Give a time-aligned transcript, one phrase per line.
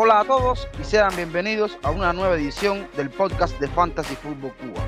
[0.00, 4.52] Hola a todos y sean bienvenidos a una nueva edición del podcast de Fantasy Football
[4.54, 4.84] Cuba.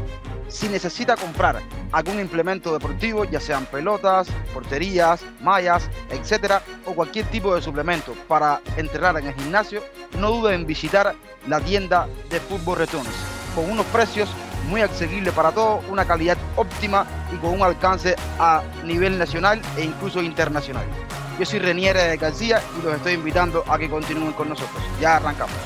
[0.48, 1.60] Si necesita comprar
[1.92, 8.60] algún implemento deportivo, ya sean pelotas, porterías, mallas, etcétera, o cualquier tipo de suplemento para
[8.76, 9.82] entrenar en el gimnasio,
[10.18, 11.14] no duden en visitar
[11.46, 13.08] la tienda de Fútbol Returns
[13.54, 14.28] con unos precios
[14.70, 19.84] muy accesibles para todos, una calidad óptima y con un alcance a nivel nacional e
[19.84, 20.84] incluso internacional.
[21.38, 24.82] Yo soy Reniere García y los estoy invitando a que continúen con nosotros.
[25.00, 25.56] Ya arrancamos.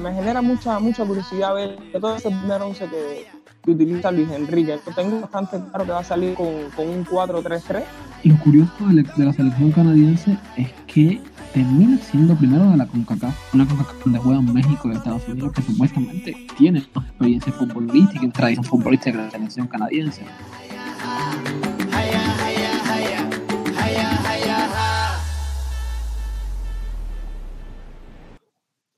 [0.00, 3.26] Me genera mucha mucha curiosidad ver todo ese primer once que,
[3.62, 4.78] que utiliza Luis Enrique.
[4.86, 7.82] Yo tengo bastante claro que va a salir con, con un 4-3-3.
[8.24, 11.20] Lo curioso de la, de la selección canadiense es que
[11.54, 15.62] termina siendo primero de la CONCACAF, una CONCACAF donde juegan México y Estados Unidos, que
[15.62, 20.24] supuestamente tienen más experiencia futbolística y tradición futbolística que la selección canadiense.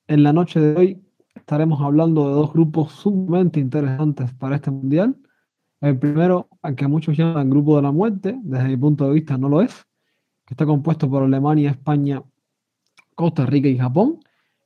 [0.08, 1.02] En la noche de hoy
[1.34, 5.14] estaremos hablando de dos grupos sumamente interesantes para este mundial.
[5.82, 9.36] El primero, al que muchos llaman grupo de la muerte, desde mi punto de vista
[9.36, 9.86] no lo es,
[10.46, 12.22] que está compuesto por Alemania, España,
[13.16, 14.20] Costa Rica y Japón.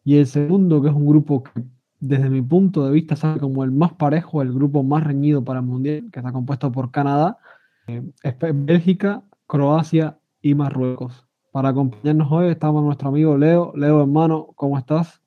[0.04, 1.62] Y el segundo, que es un grupo que
[2.00, 5.60] desde mi punto de vista sale como el más parejo, el grupo más reñido para
[5.60, 7.38] el mundial, que está compuesto por Canadá,
[7.86, 8.02] eh,
[8.54, 11.26] Bélgica, Croacia y Marruecos.
[11.52, 13.72] Para acompañarnos hoy estamos nuestro amigo Leo.
[13.76, 15.20] Leo, hermano, ¿cómo estás?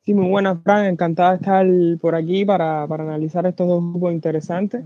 [0.00, 0.86] Sí, muy buenas, Fran.
[0.86, 1.66] Encantada de estar
[2.00, 4.84] por aquí para, para analizar estos dos grupos interesantes.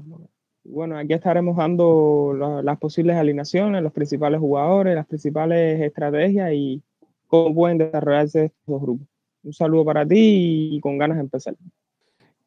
[0.65, 6.83] Bueno, aquí estaremos dando la, las posibles alineaciones, los principales jugadores, las principales estrategias y
[7.29, 9.07] cómo pueden desarrollarse estos grupos.
[9.45, 11.55] Un saludo para ti y con ganas de empezar.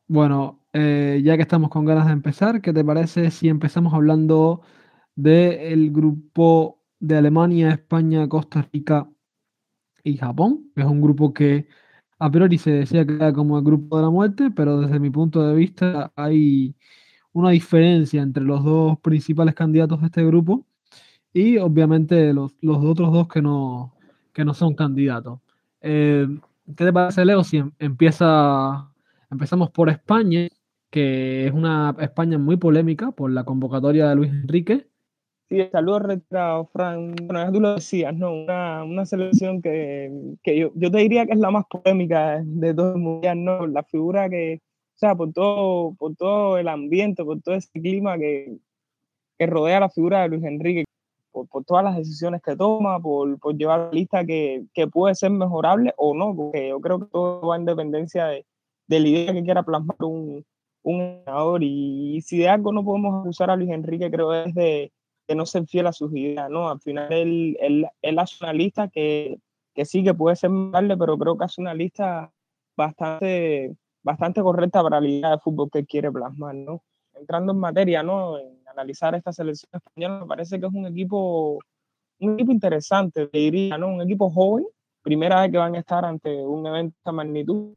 [0.07, 4.61] Bueno, eh, ya que estamos con ganas de empezar, ¿qué te parece si empezamos hablando
[5.15, 9.09] del grupo de Alemania, España, Costa Rica
[10.03, 10.71] y Japón?
[10.75, 11.67] Es un grupo que
[12.19, 15.09] a priori se decía que era como el grupo de la muerte, pero desde mi
[15.09, 16.75] punto de vista hay
[17.33, 20.65] una diferencia entre los dos principales candidatos de este grupo
[21.33, 23.95] y obviamente los, los otros dos que no,
[24.33, 25.39] que no son candidatos.
[25.81, 26.27] Eh,
[26.75, 28.91] ¿Qué te parece, Leo, si em, empieza,
[29.29, 30.47] empezamos por España,
[30.89, 34.87] que es una España muy polémica por la convocatoria de Luis Enrique?
[35.49, 37.13] Sí, saludos retirado, Fran.
[37.23, 38.31] Bueno, ya tú lo decías, ¿no?
[38.33, 40.09] Una, una selección que,
[40.43, 43.67] que yo, yo, te diría que es la más polémica de todo el mundial, ¿no?
[43.67, 44.61] La figura que,
[44.95, 48.55] o sea, por todo, por todo el ambiente, por todo ese clima que,
[49.37, 50.85] que rodea la figura de Luis Enrique,
[51.31, 55.31] por, por todas las decisiones que toma, por, por llevar lista que, que, puede ser
[55.31, 58.45] mejorable o no, porque yo creo que todo va en dependencia de,
[58.87, 60.45] de la idea que quiera plasmar un,
[60.83, 61.63] un entrenador.
[61.63, 64.91] Y, y si de algo no podemos acusar a Luis Enrique, creo es de
[65.31, 66.69] de no ser fiel a sus ideas, ¿no?
[66.69, 69.39] Al final él, él, él hace una lista que,
[69.73, 72.31] que sí que puede ser mejorable, pero creo que hace una lista
[72.75, 76.83] bastante, bastante correcta para la idea de fútbol que quiere plasmar, ¿no?
[77.13, 78.37] Entrando en materia, ¿no?
[78.37, 81.59] En analizar esta selección española, me parece que es un equipo,
[82.19, 83.89] un equipo interesante, te diría, ¿no?
[83.89, 84.65] Un equipo joven,
[85.03, 87.73] primera vez que van a estar ante un evento de esta magnitud,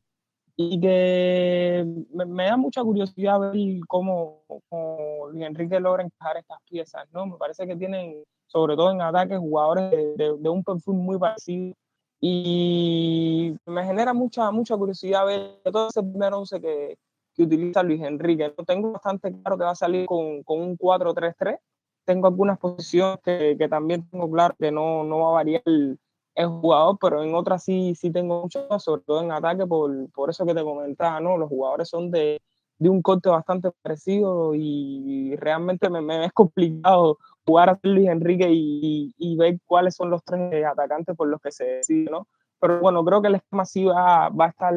[0.57, 3.55] y que me, me, da mucha curiosidad ver
[3.89, 7.27] cómo, cómo Luis Enrique logra encajar estas piezas, ¿no?
[7.27, 11.19] Me parece que tienen, sobre todo en ataque, jugadores de, de, de, un perfil muy
[11.19, 11.75] parecido
[12.21, 16.97] y me genera mucha, mucha curiosidad ver todo ese primer once que,
[17.35, 18.53] que utiliza Luis Enrique.
[18.57, 21.59] Yo tengo bastante claro que va a salir con, con un 4-3-3.
[22.05, 25.99] Tengo algunas posiciones que, que, también tengo claro que no, no va a variar el,
[26.35, 30.31] el jugador, pero en otras sí, sí tengo mucho, sobre todo en ataque, por, por
[30.31, 31.39] eso que te comentaba, ¿no?
[31.39, 32.41] Los jugadores son de,
[32.79, 38.49] de un corte bastante parecido y realmente me, me es complicado jugar a Luis Enrique
[38.51, 42.27] y, y, ver cuáles son los tres atacantes por los que se decide, ¿no?
[42.61, 44.75] Pero bueno, creo que el esquema sí va, va a estar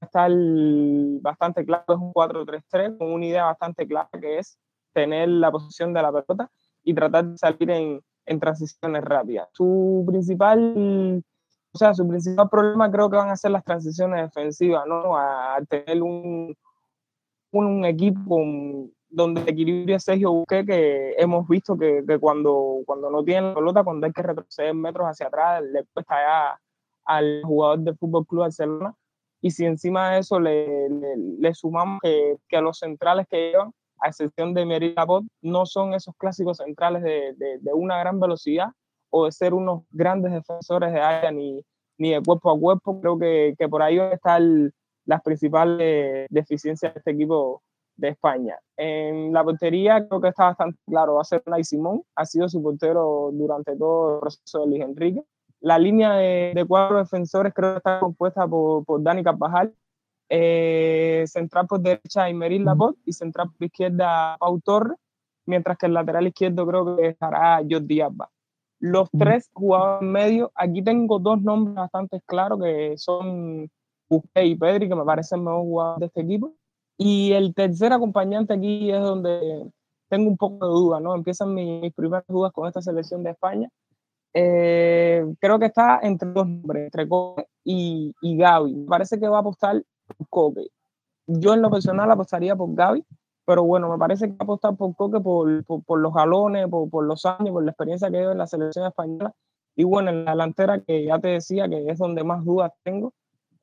[0.00, 0.30] estar
[1.20, 4.58] bastante claro, es un 4-3-3 con una idea bastante clara que es
[4.92, 6.50] tener la posición de la pelota
[6.82, 9.48] y tratar de salir en, en transiciones rápidas.
[9.52, 11.22] Su principal,
[11.72, 15.16] o sea, su principal problema creo que van a ser las transiciones defensivas, ¿no?
[15.16, 16.54] A, a tener un,
[17.52, 18.40] un, equipo
[19.10, 23.84] donde equilibrio Sergio Busqué, que hemos visto que, que, cuando, cuando no tiene la pelota,
[23.84, 26.60] cuando hay que retroceder metros hacia atrás, le cuesta ya
[27.04, 28.94] al jugador del Fútbol Club Barcelona.
[29.40, 33.50] Y si encima de eso le, le, le sumamos que, que, a los centrales que
[33.50, 37.98] llevan, a excepción de Mary Lapot, no son esos clásicos centrales de, de, de, una
[37.98, 38.68] gran velocidad
[39.10, 41.64] o de ser unos grandes defensores de área ni,
[41.98, 43.00] ni de cuerpo a cuerpo.
[43.00, 44.72] Creo que, que por ahí están
[45.04, 47.62] las principales deficiencias de este equipo
[47.96, 48.58] de España.
[48.76, 52.48] En la portería creo que está bastante claro, va a ser Nay Simón, ha sido
[52.48, 55.22] su portero durante todo el proceso de Luis Enrique.
[55.60, 59.74] La línea de, cuatro defensores creo que está compuesta por, por Dani Carvajal,
[60.28, 64.98] eh, central por derecha Imeril Lapot y central por izquierda Pau Torres,
[65.46, 68.30] mientras que el lateral izquierdo creo que estará Jordi Alba.
[68.80, 73.68] Los tres jugadores medio, aquí tengo dos nombres bastante claros que son
[74.08, 76.54] Busquets y Pedri, que me parecen mejor jugadores de este equipo.
[76.96, 79.70] Y el tercer acompañante aquí es donde
[80.08, 81.14] tengo un poco de duda, ¿no?
[81.14, 83.68] Empiezan mis, primeras dudas con esta selección de España.
[84.34, 88.86] Eh, creo que está entre dos nombres, entre Coque y, y Gaby.
[88.88, 90.68] Parece que va a apostar por Coque.
[91.26, 93.04] Yo en lo personal apostaría por Gaby,
[93.44, 96.88] pero bueno, me parece que va a apostar por Coque por, por, los galones, por,
[96.90, 99.34] por, los años, por la experiencia que lleva en la selección española.
[99.74, 103.12] Y bueno, en la delantera, que ya te decía que es donde más dudas tengo,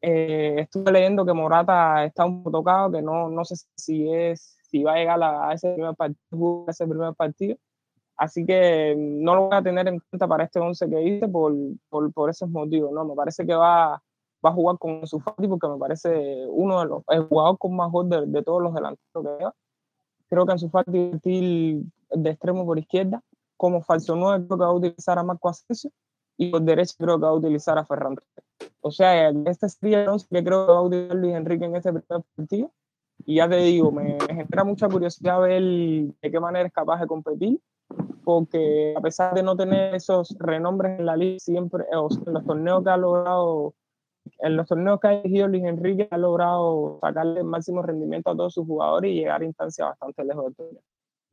[0.02, 4.58] eh, estuve leyendo que Morata está un poco tocado, que no, no sé si, es,
[4.70, 7.58] si va a llegar a ese primer partido, ese primer partido.
[8.18, 11.54] Así que no lo voy a tener en cuenta para este 11 que hice por,
[11.90, 12.92] por, por, esos motivos.
[12.92, 13.04] ¿no?
[13.06, 14.02] Me parece que va,
[14.46, 17.76] va a jugar con su Fati porque me parece uno de los el jugador con
[17.76, 19.56] más gol de, de todos los delanteros que lleva.
[20.30, 21.12] Creo que en su Fati
[22.12, 23.22] de extremo por izquierda.
[23.58, 25.90] Como falso 9 creo que va a utilizar a Marco Asensio
[26.38, 28.16] y por derecha creo que va a utilizar a Ferran
[28.82, 31.92] o sea, este sería el que creo que va a utilizar Luis Enrique en este
[31.92, 32.72] primer partido.
[33.26, 37.08] Y ya te digo, me, genera mucha curiosidad ver de qué manera es capaz de
[37.08, 37.60] competir,
[38.24, 42.46] porque a pesar de no tener esos renombres en la liga, siempre, o en los
[42.46, 43.76] torneos que ha logrado,
[44.40, 48.36] en los torneos que ha elegido Luis Enrique, ha logrado sacarle el máximo rendimiento a
[48.36, 50.82] todos sus jugadores y llegar a instancias bastante lejos del torneo.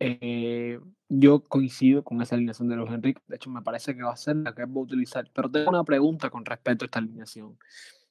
[0.05, 3.23] Eh, yo coincido con esa alineación de los Enrique.
[3.29, 5.31] De hecho, me parece que va a ser la que va a utilizar.
[5.33, 7.57] Pero tengo una pregunta con respecto a esta alineación.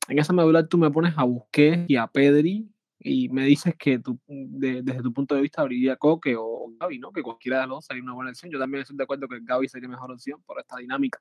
[0.07, 2.69] En esa medular tú me pones a Busquets y a Pedri
[3.03, 7.11] y me dices que tú, desde tu punto de vista abriría Coque o Gaby, ¿no?
[7.11, 8.51] Que cualquiera de los dos sería una buena opción.
[8.51, 11.19] Yo también estoy de acuerdo que Gaby sería mejor opción por esta dinámica.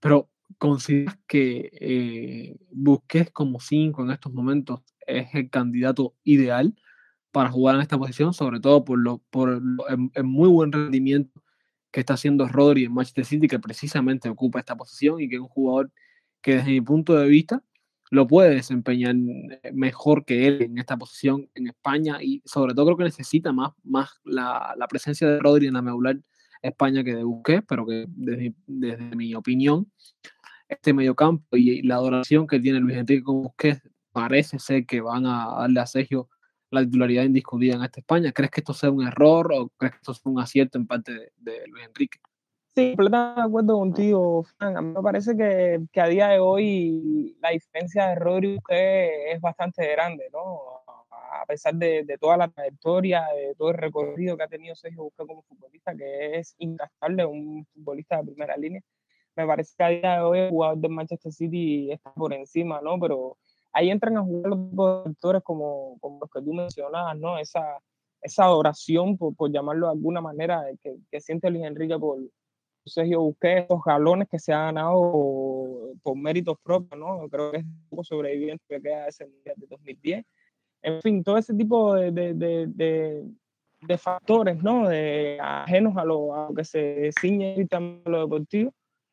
[0.00, 6.74] Pero ¿consideras que eh, Busquets como 5 en estos momentos es el candidato ideal?
[7.32, 11.42] para jugar en esta posición, sobre todo por, lo, por el, muy buen rendimiento
[11.90, 15.40] que está haciendo Rodri en Manchester City, que precisamente ocupa esta posición y que es
[15.40, 15.92] un jugador
[16.42, 17.62] que desde mi punto de vista
[18.10, 19.16] lo puede desempeñar
[19.72, 23.72] mejor que él en esta posición en España y sobre todo creo que necesita más,
[23.84, 26.18] más la, la presencia de Rodri en la medular
[26.62, 29.90] España que de Busquets, pero que desde, desde mi opinión
[30.68, 33.80] este mediocampo y la adoración que tiene Luis Enrique con Busquets
[34.12, 36.28] parece ser que van a darle a Sergio
[36.70, 38.32] la titularidad indiscutida en esta España.
[38.32, 41.32] ¿Crees que esto sea un error o crees que esto sea un acierto en parte
[41.36, 42.18] de, Luis Enrique?
[42.78, 44.76] Sí, completamente de acuerdo contigo, Frank.
[44.76, 49.40] A mí me parece que, que, a día de hoy la diferencia de Rodri es
[49.40, 50.60] bastante grande, ¿no?
[51.32, 55.02] A pesar de, de, toda la trayectoria, de todo el recorrido que ha tenido Sergio
[55.02, 58.80] Busquets como futbolista, que es incastable, un futbolista de primera línea,
[59.34, 62.80] me parece que a día de hoy el jugador del Manchester City está por encima,
[62.80, 62.96] ¿no?
[63.00, 63.38] Pero
[63.72, 67.38] ahí entran a jugar los actores como, como los que tú mencionabas, ¿no?
[67.38, 67.80] Esa,
[68.22, 72.20] esa adoración, por, por llamarlo de alguna manera, que, que siente Luis Enrique por
[72.84, 77.28] Sergio Busquets, esos galones que se ha ganado por, méritos propios, ¿no?
[77.28, 80.24] Creo que es un poco sobreviviente que queda ese Mundial de 2010.
[80.82, 83.24] En fin, todo ese tipo de, de, de,
[83.80, 84.88] de factores, ¿no?
[85.40, 88.72] Ajenos a lo, a lo que se ciñe también lo deportivo,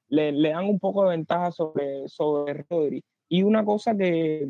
[0.10, 3.03] le, le, dan un poco de ventaja sobre, sobre Rodri.
[3.27, 4.48] Y una cosa que,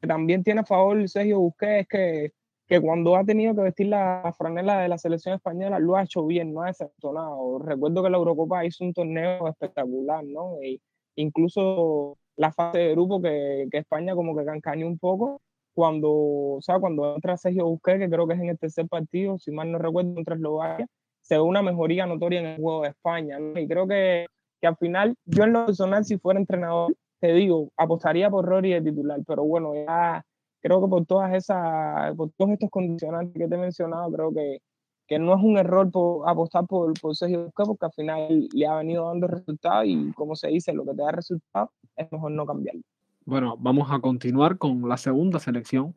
[0.00, 2.32] también tiene a favor Sergio Busquets es que,
[2.66, 6.24] que, cuando ha tenido que vestir la franela de la selección española lo ha hecho
[6.26, 7.58] bien, no ha decepcionado.
[7.58, 10.56] Recuerdo que la Eurocopa hizo un torneo espectacular, ¿no?
[10.62, 10.80] E
[11.16, 15.40] incluso la fase de grupo que, que España como que cancañó un poco
[15.74, 19.38] cuando, o sea, cuando entra Sergio Busquets, que creo que es en el tercer partido,
[19.38, 20.86] si mal no recuerdo, contra Eslovaquia,
[21.20, 23.38] se ve una mejoría notoria en el juego de España.
[23.38, 23.58] ¿no?
[23.58, 24.26] Y creo que,
[24.60, 28.72] que al final, yo en lo personal, si fuera entrenador, te digo, apostaría por Rory
[28.72, 30.24] de titular, pero bueno, ya
[30.62, 34.58] creo que por todas esas, por todos estos condicionantes que te he mencionado, creo que,
[35.06, 35.90] que no es un error
[36.26, 40.36] apostar por, por Sergio Busquets, porque al final le ha venido dando resultados y como
[40.36, 42.82] se dice, lo que te da resultados es mejor no cambiarlo.
[43.24, 45.94] Bueno, vamos a continuar con la segunda selección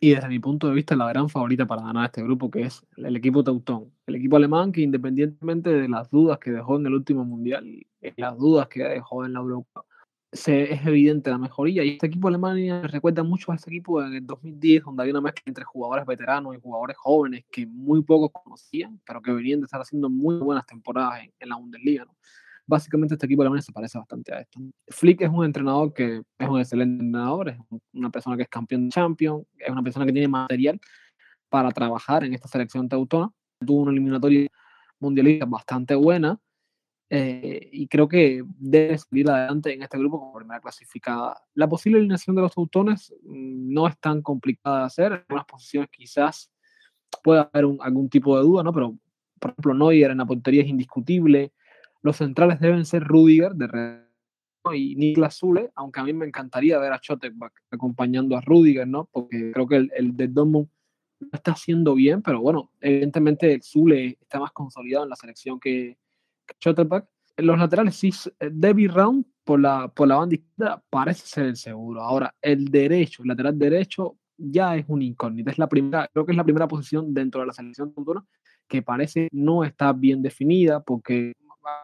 [0.00, 2.84] y desde mi punto de vista la gran favorita para ganar este grupo, que es
[2.96, 6.94] el equipo Teutón, el equipo alemán que independientemente de las dudas que dejó en el
[6.94, 7.64] último mundial
[8.16, 9.84] las dudas que dejó en la Europa,
[10.34, 11.84] se, es evidente la mejoría.
[11.84, 15.12] Y este equipo de Alemania recuerda mucho a ese equipo en el 2010, donde había
[15.12, 19.60] una mezcla entre jugadores veteranos y jugadores jóvenes que muy pocos conocían, pero que venían
[19.60, 22.04] de estar haciendo muy buenas temporadas en, la Bundesliga.
[22.04, 22.16] ¿no?
[22.66, 24.60] Básicamente este equipo de Alemania se parece bastante a esto.
[24.88, 27.58] Flick es un entrenador que es un excelente entrenador, es
[27.92, 30.80] una persona que es campeón de Champions, es una persona que tiene material
[31.48, 33.30] para trabajar en esta selección teutona.
[33.64, 34.48] Tuvo una eliminatoria
[34.98, 36.40] mundialista bastante buena
[37.16, 41.40] eh, y creo que debe salir adelante en este grupo como primera clasificada.
[41.54, 45.06] La posible alineación de los teutones mm, no es tan complicada de hacer.
[45.12, 46.52] En algunas posiciones quizás
[47.22, 48.72] pueda haber algún tipo de duda, ¿no?
[48.72, 48.98] Pero,
[49.38, 51.52] por ejemplo, Neuer en la portería es indiscutible.
[52.02, 54.02] Los centrales deben ser Rudiger de
[54.74, 57.34] y Niklas Zule, aunque a mí me encantaría ver a Chotek
[57.70, 59.08] acompañando a Rudiger, ¿no?
[59.12, 60.68] Porque creo que el, el de Dortmund
[61.20, 65.60] lo está haciendo bien, pero bueno, evidentemente el Zule está más consolidado en la selección
[65.60, 65.98] que,
[67.36, 68.10] En los laterales sí,
[68.40, 72.02] eh, David Round por la, por la banda izquierda parece ser el seguro.
[72.02, 75.50] Ahora, el derecho, el lateral derecho, ya es un incógnito.
[75.50, 78.24] Es la primera, creo que es la primera posición dentro de la selección futura
[78.68, 81.34] que parece no está bien definida porque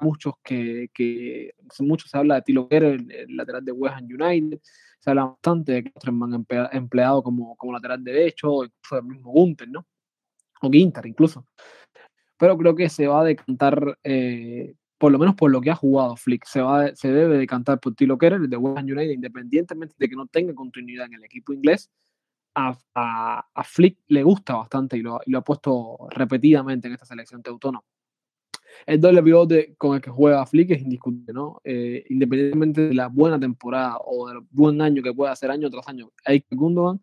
[0.01, 4.61] muchos que, que mucho se habla de Tilo el, el, lateral de West Ham United,
[4.99, 9.87] se habla bastante de Klosterman empleado como, como lateral derecho, incluso del mismo Gunter, ¿no?
[10.63, 11.47] O Ginter incluso.
[12.41, 15.77] Pero creo que se va a decantar, eh, por lo menos por lo que ha
[15.77, 19.95] jugado Flick, se, va, se debe decantar por Tilo Kerer, de West Ham United, independientemente
[19.99, 21.91] de que no tenga continuidad en el equipo inglés.
[22.55, 26.95] A, a, a Flick le gusta bastante y lo, y lo ha puesto repetidamente en
[26.95, 27.81] esta selección teutona
[28.87, 31.61] el doble pivote con el que juega Flick es indiscutible, ¿no?
[31.65, 35.89] Eh, independientemente de la buena temporada o del buen año que pueda hacer año tras
[35.89, 37.01] año, hay Gundogan,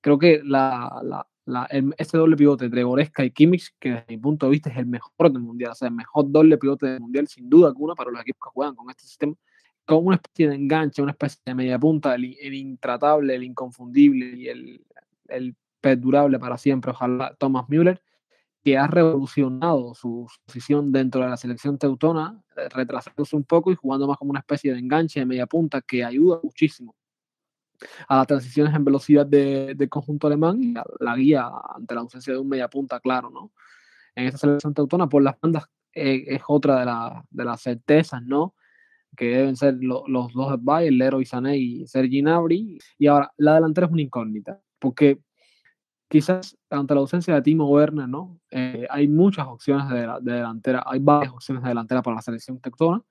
[0.00, 4.18] creo que la, la, la, este doble pivote entre Goreska y Kimmich, que desde mi
[4.18, 7.00] punto de vista es el mejor del mundial, o sea, el mejor doble pivote del
[7.00, 9.34] mundial, sin duda alguna, para los equipos que juegan con este sistema,
[9.86, 14.36] con una especie de enganche, una especie de media punta, el, el intratable, el inconfundible
[14.36, 14.84] y el,
[15.28, 18.02] el perdurable para siempre, ojalá Thomas Müller
[18.62, 23.76] que ha revolucionado su posición dentro de la selección teutona, eh, retrasándose un poco y
[23.76, 26.94] jugando más como una especie de enganche de media punta que ayuda muchísimo
[28.08, 32.00] a las transiciones en velocidad del de conjunto alemán y a la guía ante la
[32.00, 33.52] ausencia de un media punta, claro, ¿no?
[34.14, 38.22] En esta selección teutona, por las bandas eh, es otra de, la, de, las certezas,
[38.22, 38.54] ¿no?
[39.16, 42.78] Que deben ser los dos de Bayern, Leroy Sané y Sergi Gnabry.
[42.98, 45.20] Y ahora, la delantera es una incógnita, porque
[46.08, 48.40] quizás ante la ausencia de Timo Werner, ¿no?
[48.50, 53.02] Eh, hay muchas opciones de, delantera, hay varias opciones de delantera para la selección tectona.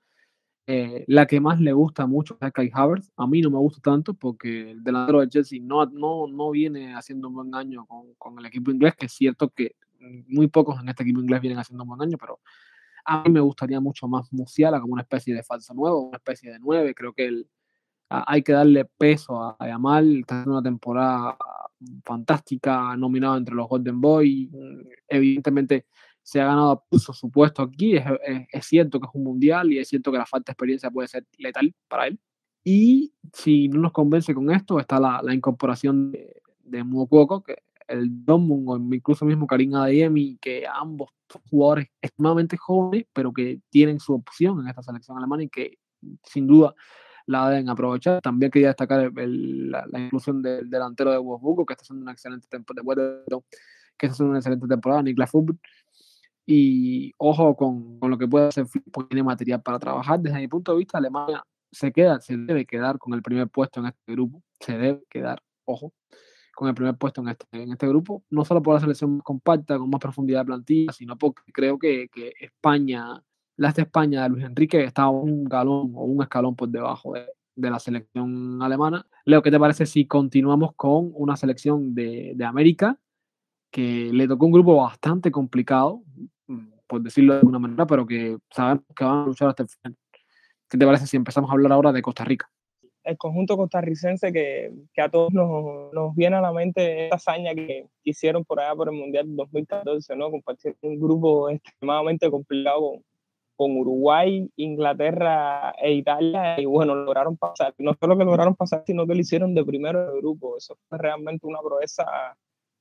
[0.70, 3.10] Eh, la que más le gusta mucho es Kai Havertz.
[3.16, 6.94] A mí no me gusta tanto porque el delantero de Chelsea no, no, no viene
[6.94, 9.76] haciendo un buen año con, con, el equipo inglés, que es cierto que
[10.26, 12.40] muy pocos en este equipo inglés vienen haciendo un buen año, pero
[13.06, 16.52] a mí me gustaría mucho más Musiala como una especie de falso nuevo, una especie
[16.52, 16.94] de nueve.
[16.94, 17.48] Creo que el,
[18.10, 20.18] hay que darle peso a, a Yamal.
[20.18, 21.38] Está haciendo una temporada
[22.04, 24.50] fantástica, nominado entre los Golden Boy.
[25.08, 25.86] Evidentemente
[26.28, 27.96] se ha ganado su puesto aquí.
[27.96, 28.04] Es,
[28.52, 31.08] es, cierto que es un mundial y es cierto que la falta de experiencia puede
[31.08, 32.20] ser letal para él.
[32.62, 36.84] Y si no nos convence con esto, está la, la incorporación de, de
[37.46, 41.08] que el Dortmund o incluso mismo Karim Adeyemi, que ambos
[41.50, 45.78] jugadores extremadamente jóvenes, pero que tienen su opción en esta selección alemana y que
[46.24, 46.74] sin duda
[47.24, 48.20] la deben aprovechar.
[48.20, 52.84] También quería destacar la, inclusión del delantero de Wolfsburgo, que está haciendo una excelente temporada,
[53.96, 55.58] que está haciendo una excelente temporada, Niklas Fútbol.
[56.50, 60.18] Y ojo con, con, lo que puede hacer porque tiene material para trabajar.
[60.18, 63.80] Desde mi punto de vista, Alemania se queda, se debe quedar con el primer puesto
[63.80, 64.42] en este grupo.
[64.58, 65.92] Se debe quedar, ojo,
[66.54, 68.24] con el primer puesto en este, en este grupo.
[68.30, 71.78] No solo por la selección más compacta, con más profundidad de plantilla, sino porque creo
[71.78, 73.22] que, que España
[73.58, 77.26] la de España de Luis Enrique está un galón o un escalón por debajo de,
[77.56, 79.04] de, la selección alemana.
[79.24, 82.98] Leo, ¿qué te parece si continuamos con una selección de, de, América
[83.70, 86.02] que le tocó un grupo bastante complicado,
[86.86, 89.96] por decirlo de alguna manera, pero que sabemos que van a luchar hasta el final?
[90.68, 92.50] ¿Qué te parece si empezamos a hablar ahora de Costa Rica?
[93.04, 97.54] El conjunto costarricense que, que a todos nos, nos, viene a la mente esta hazaña
[97.54, 100.30] que hicieron por allá por el Mundial 2014, ¿no?
[100.30, 103.00] Compartir un grupo extremadamente complicado
[103.56, 107.74] con Uruguay, Inglaterra e Italia y bueno, lograron pasar.
[107.78, 110.56] No solo que lograron pasar, sino que lo hicieron de primero de grupo.
[110.56, 112.04] Eso fue realmente una proeza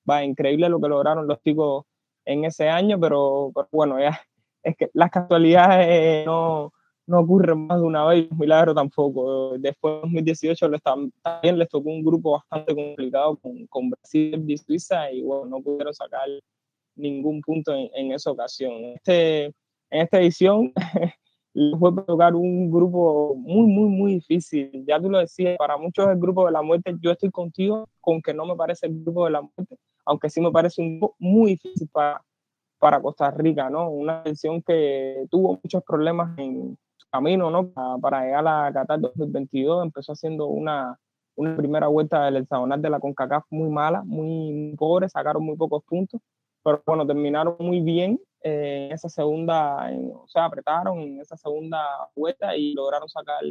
[0.07, 1.85] va, increíble lo que lograron los chicos
[2.27, 4.19] en ese año, pero, bueno, ya
[4.63, 6.73] es que las casualidades no,
[7.07, 9.57] no ocurren más de una vez, milagro tampoco.
[9.57, 15.11] Después de 2018 también les tocó un grupo bastante complicado con, con Brasil y Suiza
[15.11, 16.27] y bueno, no pudieron sacar
[16.95, 18.73] ningún punto en, en esa ocasión.
[18.95, 19.53] Este
[19.89, 20.73] en esta edición
[21.53, 24.85] les voy a tocar un grupo muy, muy, muy difícil.
[24.85, 26.95] Ya tú lo decías, para muchos el grupo de la muerte.
[27.01, 29.77] Yo estoy contigo con que no me parece el grupo de la muerte,
[30.07, 32.23] aunque sí me parece un muy difícil para,
[32.79, 33.89] para Costa Rica, ¿no?
[33.89, 36.77] Una edición que tuvo muchos problemas en
[37.11, 37.69] camino, ¿no?
[38.01, 40.97] Para, llegar a Qatar 2022, empezó haciendo una,
[41.35, 45.83] una primera vuelta del hexagonal de la CONCACAF muy mala, muy pobre, sacaron muy pocos
[45.83, 46.21] puntos,
[46.63, 51.79] pero bueno, terminaron muy bien en esa segunda, o sea, apretaron en esa segunda
[52.15, 53.43] vuelta y lograron sacar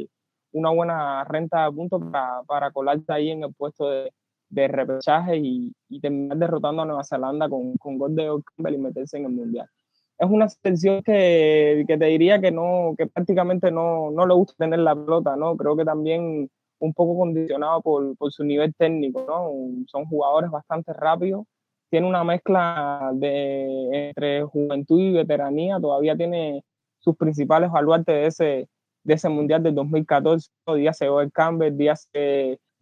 [0.53, 4.11] una buena renta de puntos para, para colarse ahí en el puesto de,
[4.49, 8.77] de repechaje y, y, terminar derrotando a Nueva Zelanda con, con gol de Campbell y
[8.77, 9.69] meterse en el Mundial.
[10.17, 14.55] Es una selección que, que, te diría que, no, que prácticamente no, no le gusta
[14.57, 15.55] tener la pelota, ¿no?
[15.55, 16.49] Creo que también
[16.79, 19.85] un poco condicionado por, por su nivel técnico, ¿no?
[19.87, 21.45] Son jugadores bastante rápidos,
[21.89, 26.63] tiene una mezcla de, entre juventud y veteranía, todavía tiene
[26.99, 28.69] sus principales baluartes de ese,
[29.03, 32.09] de ese Mundial del 2014, Díaz Joel Campbell, Díaz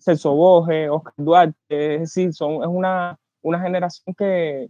[0.05, 4.69] Celso Boge, Oscar Duarte, es decir, son, es una, una generación que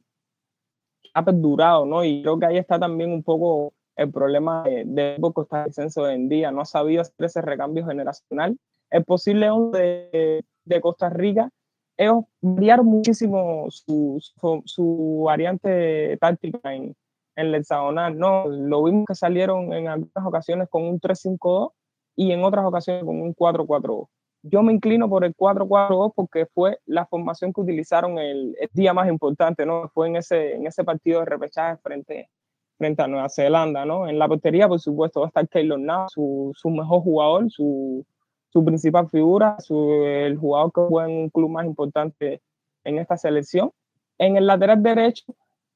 [1.13, 2.03] ha perdurado, ¿no?
[2.03, 6.29] Y creo que ahí está también un poco el problema de, de costarricense hoy en
[6.29, 8.57] día, no ha sabido hacer ese recambio generacional.
[8.89, 11.49] El posible de, de Costa Rica
[11.97, 14.21] ellos variaron muchísimo su,
[14.65, 16.95] su, variante táctica en,
[17.35, 18.47] en el hexagonal, ¿no?
[18.47, 21.71] Lo vimos que salieron en algunas ocasiones con un 3-5-2
[22.17, 24.07] y en otras ocasiones con un 4-4-2.
[24.47, 28.93] Yo me inclino por el 4-4-2 porque fue la formación que utilizaron el, el, día
[28.93, 29.89] más importante, ¿no?
[29.89, 32.29] Fue en ese, en ese partido de repechaje frente,
[32.77, 34.07] frente a Nueva Zelanda, ¿no?
[34.07, 38.05] En la portería, por supuesto, va a estar Keylor Navas, su, su mejor jugador, su,
[38.49, 42.41] su principal figura, su, el jugador que juega en un club más importante
[42.83, 43.71] en esta selección.
[44.17, 45.25] En el lateral derecho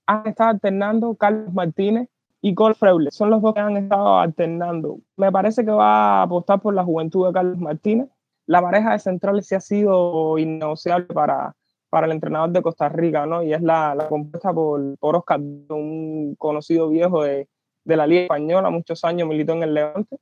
[0.06, 2.08] han estado alternando Carlos Martínez
[2.42, 3.12] y Cole Freule.
[3.12, 5.00] Son los dos que han estado alternando.
[5.18, 8.08] Me parece que va a apostar por la juventud de Carlos Martínez.
[8.50, 11.56] La pareja de centrales sí ha sido innegociable para,
[11.88, 13.44] para el entrenador de Costa Rica, ¿no?
[13.44, 17.48] Y es la, la compuesta por, por Oscar, un conocido viejo de,
[17.84, 20.18] de la Liga Española, muchos años militó en el Levante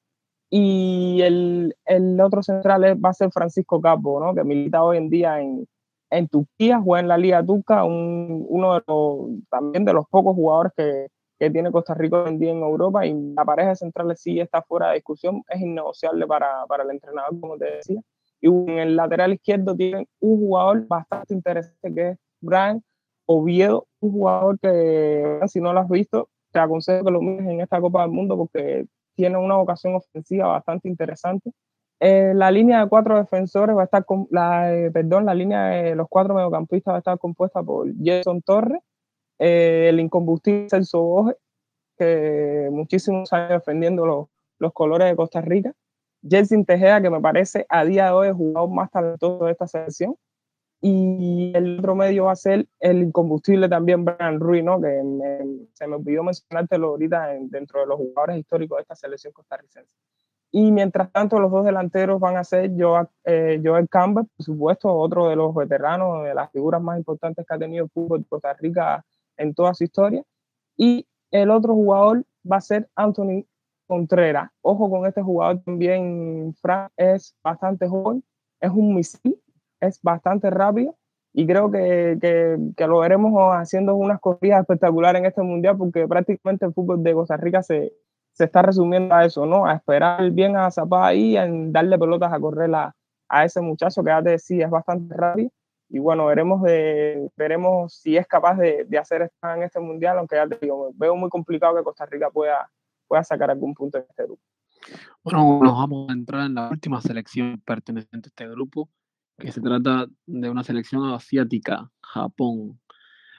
[0.50, 4.36] y el, el, otro central va a ser Francisco Capo, ¿no?
[4.36, 5.66] que milita hoy en día en,
[6.10, 10.36] en Turquía, juega en la Liga Turca, un, uno de los, también de los pocos
[10.36, 11.08] jugadores que,
[11.40, 14.38] que, tiene Costa Rica hoy en día en Europa, y la pareja de centrales sí
[14.38, 18.02] está fuera de discusión, es innegociable para, para el entrenador, como te decía.
[18.42, 22.84] Y en el lateral izquierdo tienen un jugador bastante interesante que es Brian
[23.26, 27.62] Oviedo, un jugador que, si no lo has visto, te aconsejo que lo mires en
[27.62, 31.52] esta Copa del Mundo porque tiene una vocación ofensiva bastante interesante.
[32.00, 35.68] Eh, la línea de cuatro defensores va a estar con la, eh, perdón, la línea
[35.70, 38.82] de los cuatro mediocampistas va a estar compuesta por Jason Torres,
[39.40, 41.36] eh, el incombustible Celso Boge,
[41.98, 44.28] que muchísimos años defendiendo los,
[44.60, 45.74] los colores de Costa Rica,
[46.22, 49.68] Jelsin Tejeda, que me parece a día de hoy el jugador más talentoso de esta
[49.68, 50.16] selección,
[50.80, 54.80] y el otro medio va a ser el incombustible también Brian Ruiz, ¿no?
[54.80, 55.02] que
[55.74, 59.94] se me olvidó mencionártelo ahorita dentro de los jugadores históricos de esta selección costarricense.
[60.52, 64.94] Y mientras tanto, los dos delanteros van a ser Joel, eh, Joel Campbell, por supuesto,
[64.94, 68.28] otro de los veteranos, de las figuras más importantes que ha tenido el fútbol de
[68.30, 69.04] Costa Rica
[69.36, 70.24] en toda su historia.
[70.78, 73.46] Y el otro jugador va a ser Anthony
[73.88, 74.52] Contreras.
[74.62, 78.24] Ojo con este jugador también, Frank es bastante joven,
[78.60, 79.42] es un misil,
[79.80, 80.96] es bastante rápido
[81.34, 82.18] y creo que,
[82.76, 87.14] que, lo veremos haciendo unas corridas espectaculares en este mundial porque prácticamente el fútbol de
[87.14, 87.94] Costa Rica se,
[88.34, 89.66] se está resumiendo a eso, ¿no?
[89.66, 92.96] A esperar bien a Zapata ahí, a darle pelotas a correr a,
[93.30, 95.52] a ese muchacho que ya te decía es bastante rápido
[95.90, 100.18] y bueno, veremos, de, veremos si es capaz de, de hacer esto en este mundial,
[100.18, 102.70] aunque ya te digo, veo muy complicado que Costa Rica pueda,
[103.08, 104.42] pueda sacar algún punto en este grupo.
[105.24, 108.90] Bueno, nos vamos a entrar en la última selección perteneciente a este grupo,
[109.38, 112.80] que se trata de una selección asiática, Japón.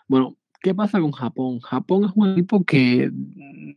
[0.06, 1.60] Bueno, ¿qué pasa con Japón?
[1.60, 3.72] Japón es un equipo que, mm,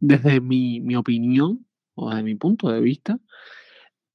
[0.00, 3.18] desde mi, mi opinión, o desde mi punto de vista,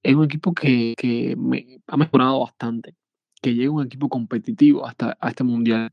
[0.03, 2.95] es un equipo que, que me, ha mejorado bastante,
[3.41, 5.91] que llega un equipo competitivo hasta a este mundial,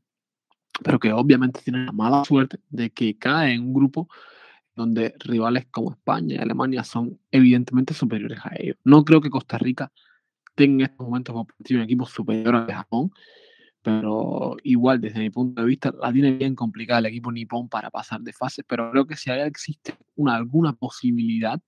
[0.83, 4.07] pero que obviamente tiene la mala suerte de que cae en un grupo
[4.77, 8.77] donde rivales como España y Alemania son evidentemente superiores a ellos.
[8.85, 9.91] No creo que Costa Rica
[10.65, 13.11] en estos momentos un equipo superior al Japón,
[13.81, 17.89] pero igual desde mi punto de vista la tiene bien complicada el equipo nipón para
[17.89, 21.61] pasar de fase, pero creo que si existe una, alguna posibilidad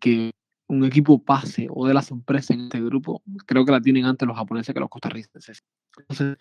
[0.00, 0.32] que
[0.68, 4.28] un equipo pase o de la sorpresa en este grupo, creo que la tienen antes
[4.28, 5.64] los japoneses que los costarricenses.
[5.98, 6.36] Entonces,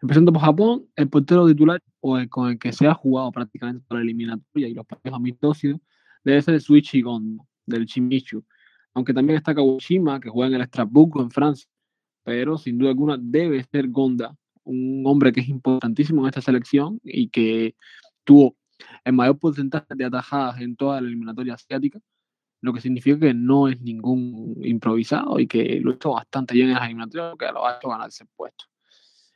[0.00, 3.84] empezando por Japón, el portero titular o el con el que se ha jugado prácticamente
[3.86, 5.76] por la eliminatoria y los partidos amistosos
[6.24, 8.44] debe ser Suichi Gondo, del Chimichu
[8.94, 11.68] aunque también está Kawashima, que juega en el Estrasburgo, en Francia,
[12.24, 17.00] pero sin duda alguna debe ser Gonda, un hombre que es importantísimo en esta selección
[17.02, 17.74] y que
[18.24, 18.56] tuvo
[19.04, 21.98] el mayor porcentaje de atajadas en toda la eliminatoria asiática.
[22.62, 26.74] Lo que significa que no es ningún improvisado y que lo hecho bastante bien en
[26.74, 28.66] las eliminatorias, que lo ha hecho ganarse el puesto.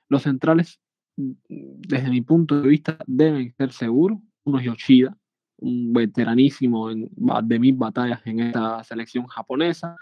[0.09, 0.81] Los centrales,
[1.17, 4.21] mm, desde mi punto de vista, deben ser seguros.
[4.45, 5.17] Uno es Yoshida,
[5.57, 9.97] un veteranísimo de mil batallas en esta selección japonesa.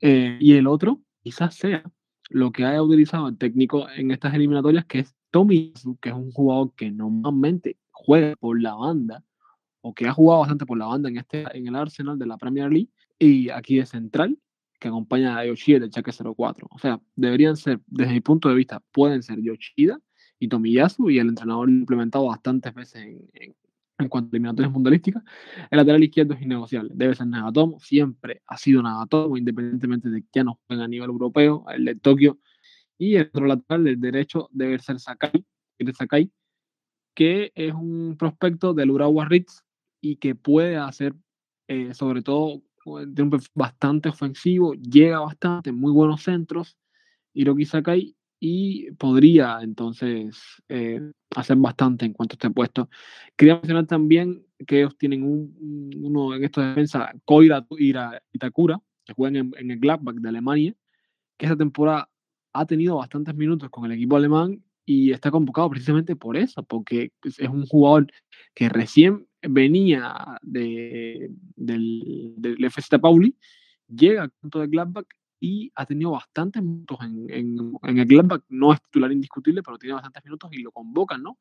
[0.00, 1.82] Eh, y el otro, quizás sea
[2.28, 6.30] lo que haya utilizado el técnico en estas eliminatorias, que es Tommy, que es un
[6.32, 9.24] jugador que normalmente juega por la banda
[9.88, 12.36] o que ha jugado bastante por la banda en, este, en el Arsenal de la
[12.36, 14.38] Premier League y aquí de central
[14.78, 16.68] que acompaña a Yoshida del Chaque 04.
[16.70, 19.98] O sea, deberían ser, desde mi punto de vista, pueden ser Yoshida
[20.38, 23.54] y Tomiyasu y el entrenador implementado bastantes veces en,
[23.98, 25.22] en, cuanto a eliminatorias mundialísticas.
[25.70, 30.44] El lateral izquierdo es innegociable, debe ser Nagatomo, siempre ha sido Nagatomo, independientemente de que
[30.44, 32.38] no juegue a nivel europeo, el de Tokio.
[32.98, 35.44] Y el otro lateral, el derecho, debe ser Sakai,
[35.96, 36.30] Sakai
[37.18, 39.64] que es un prospecto del Urawa Ritz
[40.00, 41.14] y que puede hacer,
[41.68, 42.62] eh, sobre todo,
[43.06, 46.78] de un bastante ofensivo, llega bastante, muy buenos centros,
[47.34, 50.36] Hiroki Sakai, y podría entonces
[50.68, 51.00] eh,
[51.34, 52.88] hacer bastante en cuanto a este puesto.
[53.36, 57.66] Quería mencionar también que ellos tienen un, uno en esta defensa, Koira
[58.32, 60.74] Itakura, que juega en, en el Gladbach de Alemania,
[61.36, 62.08] que esta temporada
[62.52, 67.12] ha tenido bastantes minutos con el equipo alemán y está convocado precisamente por eso, porque
[67.22, 68.06] es un jugador
[68.54, 73.36] que recién venía de, del, del FC Pauli,
[73.88, 75.06] llega al punto de Gladbach
[75.40, 79.94] y ha tenido bastantes minutos en, en, el Gladbach, no es titular indiscutible, pero tiene
[79.94, 81.38] bastantes minutos y lo convocan, ¿no?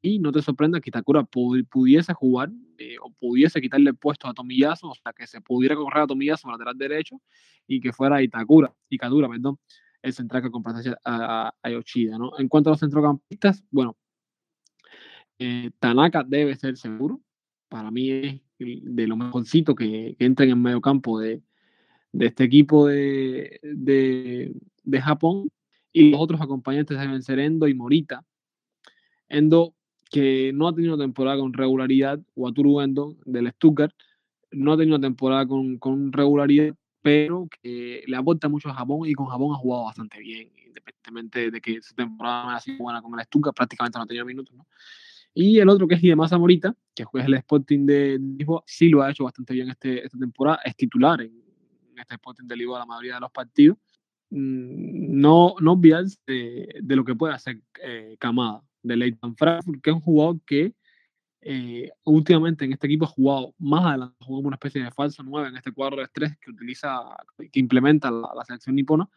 [0.00, 4.34] Y no te sorprenda que Itakura pudiese jugar eh, o pudiese quitarle el puesto a
[4.34, 7.20] Tomiyasu, o sea, que se pudiera correr a Tomiyasu lateral derecho
[7.68, 9.58] y que fuera Itakura, Ikadura, perdón,
[10.02, 12.32] el central que complace a, a, Yoshida, ¿no?
[12.38, 13.96] En cuanto a los centrocampistas, bueno,
[15.38, 17.20] eh, Tanaka debe ser seguro,
[17.72, 21.40] para mí es de lo mejorcito que, que entra en el medio campo de,
[22.12, 24.54] de este equipo de, de,
[24.84, 25.50] de, Japón.
[25.90, 28.26] Y los otros acompañantes deben ser Endo y Morita.
[29.26, 29.74] Endo,
[30.10, 33.94] que no ha tenido temporada con regularidad, Waturu Endo del Stuttgart,
[34.50, 39.14] no ha tenido temporada con, con regularidad, pero que le aporta mucho a Japón y
[39.14, 43.18] con Japón ha jugado bastante bien, independientemente de que su temporada ha sido buena con
[43.18, 44.54] el Stuttgart, prácticamente no ha tenido minutos.
[44.54, 44.66] ¿no?
[45.34, 49.02] Y el otro que es Hidemasa Morita, que juega el Sporting de Lisboa, sí lo
[49.02, 51.32] ha hecho bastante bien este, esta temporada, es titular en,
[51.96, 53.78] este Sporting de Lisboa la mayoría de los partidos.
[54.30, 59.80] Mm, no, no olvidarse de, de, lo que puede hacer eh, Kamada, de Leighton Frankfurt,
[59.82, 60.74] que es un jugador que
[61.40, 65.48] eh, últimamente en este equipo ha jugado más adelante, jugado una especie de falso 9
[65.48, 67.00] en este cuadro de estrés que utiliza,
[67.50, 69.08] que implementa la, la selección nipona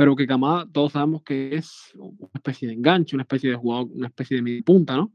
[0.00, 3.88] pero que Kamada todos sabemos que es una especie de enganche, una especie de jugador,
[3.92, 5.12] una especie de media punta, ¿no?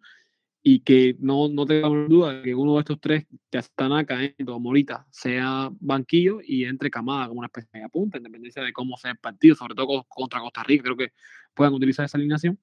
[0.62, 4.60] Y que no, no tengamos duda de que uno de estos tres, ya Tanaka o
[4.60, 9.10] Morita, sea banquillo y entre Kamada como una especie de punta, independencia de cómo sea
[9.10, 11.14] el partido, sobre todo contra Costa Rica, creo que
[11.56, 12.60] puedan utilizar esa alineación.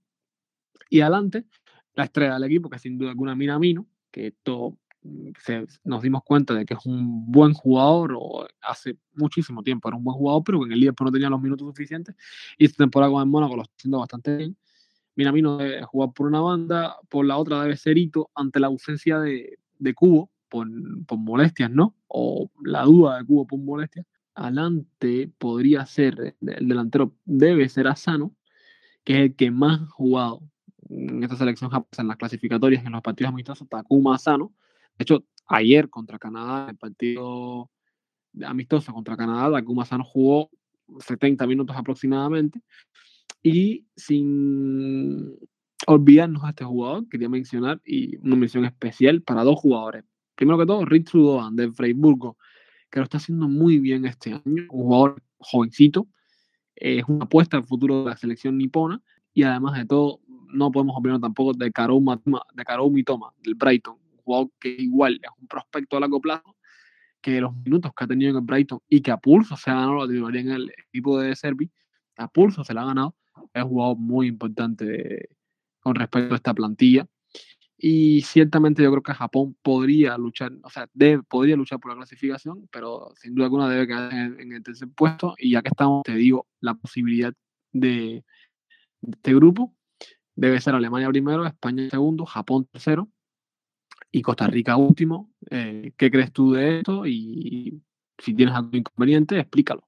[0.90, 1.46] Y adelante,
[1.94, 4.30] la estrella del equipo, que sin duda alguna Minamino, que
[5.02, 9.96] esto nos dimos cuenta de que es un buen jugador, o hace muchísimo tiempo era
[9.96, 12.14] un buen jugador, pero que en el Liverpool no tenía los minutos suficientes,
[12.58, 14.56] y esta temporada con el Mónaco lo está haciendo bastante bien.
[15.14, 19.18] Minamino debe jugar por una banda, por la otra debe ser Hito ante la ausencia
[19.18, 20.68] de, de Cubo por,
[21.06, 21.94] por, molestias, ¿no?
[22.08, 24.06] O la duda de Cubo por molestias.
[24.34, 28.34] Adelante podría ser, el delantero debe ser Asano,
[29.04, 30.42] que es el que más ha jugado
[30.88, 34.52] en esta selección japonesa en las clasificatorias, en los partidos amistosos, Takuma Asano,
[34.98, 37.70] de hecho, ayer contra Canadá, el partido
[38.44, 40.50] amistoso contra Canadá, Dakuma Sano jugó
[40.98, 42.60] 70 minutos aproximadamente.
[43.42, 45.36] Y sin
[45.86, 50.04] olvidarnos a este jugador, quería mencionar y una mención especial para dos jugadores.
[50.36, 52.36] Primero que todo, Rick Trudoan de Freiburgo,
[52.90, 56.06] que lo está haciendo muy bien este año, un jugador jovencito,
[56.76, 59.02] es una apuesta al futuro de la selección nipona
[59.34, 62.00] y además de todo, no podemos olvidar tampoco de Karou
[62.90, 66.56] Mitoma, del Brighton, jugador que igual es un prospecto a largo plazo,
[67.20, 69.74] que los minutos que ha tenido en el Brighton y que a pulso se ha
[69.74, 71.70] ganado la titularidad en el equipo de Servi,
[72.16, 73.16] a pulso se la ha ganado,
[73.54, 75.28] es un jugador muy importante
[75.80, 77.06] con respecto a esta plantilla.
[77.84, 81.96] Y ciertamente yo creo que Japón podría luchar, o sea, debe, podría luchar por la
[81.96, 85.34] clasificación, pero sin duda alguna debe quedar en, en el tercer puesto.
[85.36, 87.34] Y ya que estamos, te digo, la posibilidad
[87.72, 88.24] de,
[89.00, 89.74] de este grupo
[90.36, 93.08] debe ser Alemania primero, España segundo, Japón tercero,
[94.12, 95.30] y Costa Rica último.
[95.50, 97.06] Eh, ¿Qué crees tú de esto?
[97.06, 97.82] Y
[98.18, 99.82] si tienes algún inconveniente, explícalo.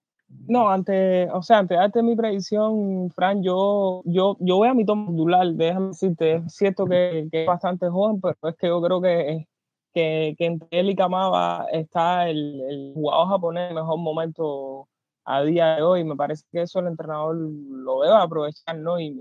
[0.49, 4.85] No, antes, o sea, antes de mi predicción, Fran, yo, yo, yo voy a mi
[4.85, 8.83] toma titular, déjame decirte, es cierto que, que, es bastante joven, pero es que yo
[8.83, 9.47] creo que,
[9.93, 14.89] que, que entre él y Kamaba está el, el jugador japonés en mejor momento
[15.25, 16.05] a día de hoy.
[16.05, 19.01] Me parece que eso el entrenador lo debe aprovechar, ¿no?
[19.01, 19.17] Y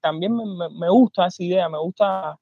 [0.00, 2.38] también me, me, gusta esa idea, me gusta,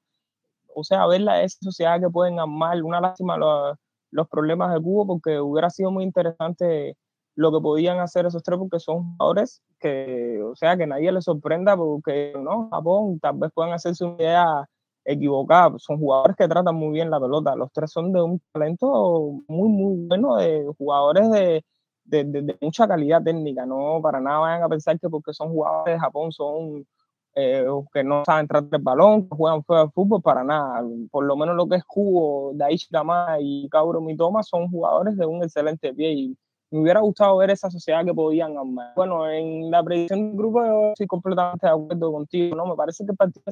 [0.75, 2.81] o sea, ver la, sociedad que pueden amar.
[2.83, 3.77] Una lástima los,
[4.11, 6.97] los problemas de Cuba, porque hubiera sido muy interesante
[7.35, 11.25] lo que podían hacer esos tres, porque son jugadores que, o sea, que nadie les
[11.25, 12.69] sorprenda, porque, ¿no?
[12.69, 14.65] Japón tal vez puedan hacerse una idea
[15.05, 15.73] equivocada.
[15.77, 17.55] Son jugadores que tratan muy bien la pelota.
[17.55, 21.63] Los tres son de un talento muy, muy bueno, de jugadores de
[22.05, 25.99] de, mucha calidad técnica, no para nada vayan a pensar que porque son jugadores de
[25.99, 26.85] Japón son
[27.35, 30.83] eh, que no saben tratar el balón, que juegan fuera de fútbol, para nada.
[31.09, 35.25] Por lo menos lo que es Kubo, Daichi Kama y Kauro Mitoma son jugadores de
[35.25, 36.37] un excelente pie y
[36.71, 38.93] me hubiera gustado ver esa sociedad que podían armar.
[38.95, 42.65] Bueno, en la predicción del grupo yo estoy completamente de acuerdo contigo, ¿no?
[42.65, 43.43] Me parece que el partido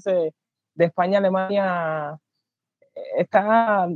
[0.75, 2.17] de España-Alemania
[3.17, 3.87] está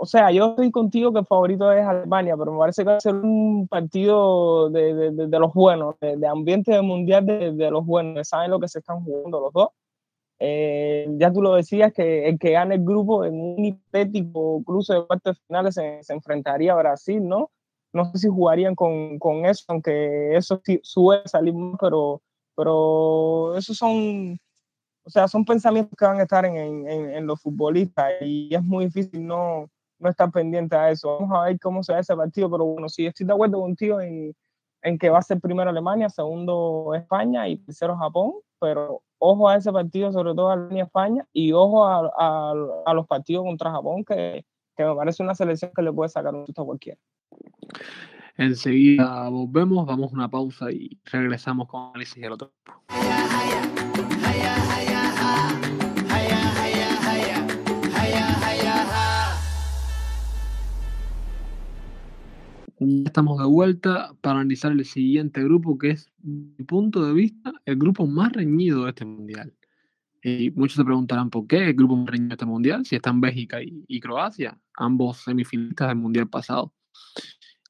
[0.00, 2.96] o sea, yo estoy contigo que el favorito es Alemania, pero me parece que va
[2.96, 8.28] a ser un partido de, de, de los buenos, de, ambiente mundial de, los buenos,
[8.28, 9.68] saben lo que se están jugando los dos.
[10.38, 14.94] Eh, ya tú lo decías, que el que gane el grupo en un hipotético cruce
[14.94, 17.50] de cuartos finales se, se, enfrentaría a Brasil, ¿no?
[17.92, 22.22] No sé si jugarían con, con eso, aunque eso suele salir más, pero,
[22.54, 24.38] pero esos son,
[25.04, 26.56] o sea, son pensamientos que van a estar en,
[26.88, 31.18] en, en los futbolistas y es muy difícil no, no estar pendiente a eso.
[31.18, 34.00] Vamos a ver cómo se da ese partido, pero bueno, sí, estoy de acuerdo contigo
[34.00, 34.34] en,
[34.82, 39.56] en que va a ser primero Alemania, segundo España y tercero Japón, pero ojo a
[39.56, 42.54] ese partido, sobre todo Alemania España, y ojo a, a,
[42.86, 44.44] a, los partidos contra Japón, que,
[44.76, 46.98] que, me parece una selección que le puede sacar un susto a cualquiera.
[48.36, 52.52] Enseguida volvemos, vamos a una pausa y regresamos con análisis del otro.
[62.80, 67.52] Ya estamos de vuelta para analizar el siguiente grupo, que es, mi punto de vista,
[67.64, 69.52] el grupo más reñido de este mundial.
[70.22, 73.20] Y muchos se preguntarán por qué el grupo más reñido de este mundial, si están
[73.20, 76.72] Bélgica y, Croacia, ambos semifinalistas del mundial pasado.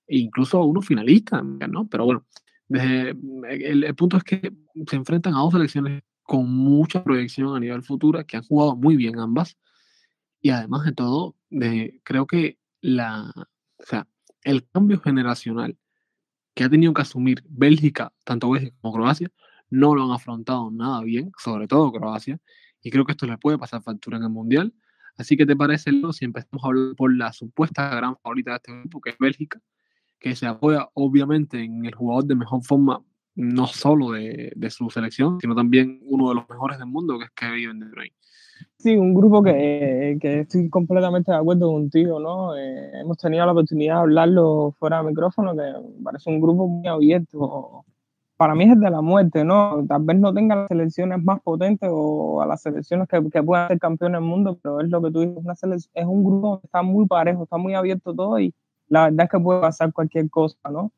[0.07, 1.87] E incluso uno finalista, ¿no?
[1.89, 2.27] Pero bueno,
[2.71, 4.53] el, el, punto es que
[4.87, 8.97] se enfrentan a dos selecciones con mucha proyección a nivel futuro, que han jugado muy
[8.97, 9.57] bien ambas.
[10.43, 14.07] Y además de todo, de, creo que la, o sea,
[14.49, 15.77] el cambio generacional
[16.55, 19.31] que ha tenido que asumir Bélgica, tanto Bélgica como Croacia,
[19.69, 22.41] no lo han afrontado nada bien, sobre todo Croacia,
[22.81, 24.73] y creo que esto le puede pasar factura en el Mundial.
[25.19, 28.57] Así que te parece, Leo, si empezamos a hablar por la supuesta gran favorita de
[28.57, 29.61] este grupo, que es Bélgica,
[30.19, 34.89] que se apoya obviamente en el jugador de mejor forma, no solo de, de su
[34.89, 38.17] selección, sino también uno de los mejores del mundo, que es Kevin De Bruyne.
[38.79, 42.57] Sí, un grupo que, que, estoy completamente de acuerdo contigo, ¿no?
[42.57, 45.63] Eh, hemos tenido la oportunidad de hablarlo fuera de micrófono, que
[46.03, 47.85] parece un grupo muy abierto.
[48.37, 49.85] Para mí es de la muerte, ¿no?
[49.89, 53.67] Tal vez no tenga las selecciones más potentes o a las selecciones que, que puedan
[53.67, 56.67] ser campeones del mundo, pero es lo que tú dices, una es un grupo que
[56.69, 58.55] está muy parejo, está muy abierto todo y
[58.89, 60.93] la verdad es que puede pasar cualquier cosa, ¿no?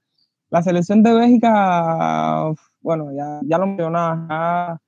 [0.50, 4.80] La selección de Bélgica, bueno, ya, ya lo mencionaba,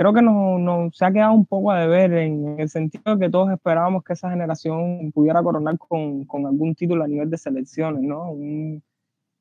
[0.00, 3.30] creo que nos, se ha quedado un poco a deber en, el sentido de que
[3.30, 8.02] todos esperábamos que esa generación pudiera coronar con, con algún título a nivel de selecciones,
[8.02, 8.30] ¿no?
[8.30, 8.82] Un,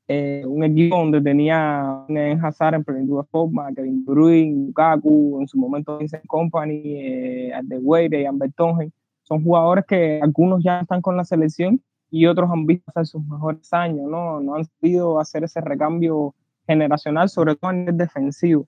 [0.09, 5.37] eh, un equipo donde tenía en Hazard en plenitud de forma, Kevin De Bruyne, Lukaku,
[5.39, 7.53] en su momento Vincent Company, eh,
[8.11, 8.53] y Ambert
[9.23, 13.25] son jugadores que algunos ya están con la selección y otros han visto hacer sus
[13.25, 14.41] mejores años, ¿no?
[14.41, 16.35] No han podido hacer ese recambio
[16.67, 18.67] generacional, sobre todo a nivel defensivo.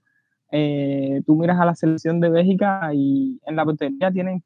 [0.52, 4.44] Eh, tú miras a la selección de Bélgica y en la portería tienen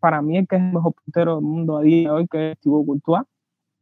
[0.00, 2.52] para mí el que es el mejor portero del mundo a día de hoy, que
[2.52, 3.22] es Thibaut Courtois.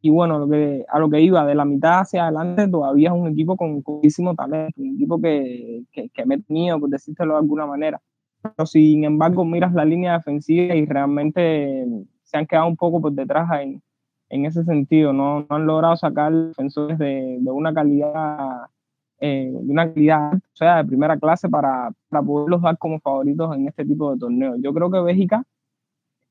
[0.01, 3.15] Y bueno, lo que, a lo que iba, de la mitad hacia adelante todavía es
[3.15, 7.39] un equipo con muchísimo talento, un equipo que, que, que me tenido, por decírtelo de
[7.39, 8.01] alguna manera.
[8.41, 11.85] Pero sin embargo, miras la línea defensiva y realmente
[12.23, 13.81] se han quedado un poco por detrás en,
[14.29, 15.13] en ese sentido.
[15.13, 18.67] No, no han logrado sacar defensores de, de una calidad
[19.25, 23.55] eh, de una calidad, o sea, de primera clase para, para poderlos dar como favoritos
[23.55, 24.57] en este tipo de torneos.
[24.61, 25.45] Yo creo que Bélgica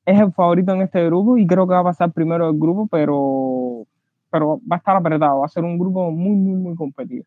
[0.04, 2.86] es el favorito en este grupo y creo que va a pasar primero el grupo,
[2.88, 3.86] pero,
[4.30, 7.24] pero va a estar apretado, va a ser un grupo muy, muy, muy competido.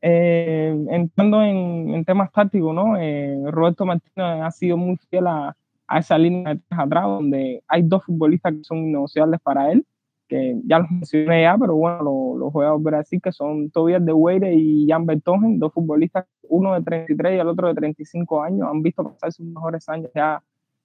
[0.00, 2.96] Eh, entrando en, en, temas tácticos, ¿no?
[2.96, 5.56] Eh, Roberto Martínez ha sido muy fiel a,
[5.88, 9.84] a esa línea de atrás, donde hay dos futbolistas que son innegociables para él,
[10.30, 13.32] que ya los mencioné ya, pero bueno, los lo voy a volver a decir, que
[13.32, 17.66] son Tobias de Weire y Jan Bertongen, dos futbolistas, uno de 33 y el otro
[17.66, 20.40] de 35 años, han visto pasar sus mejores años ya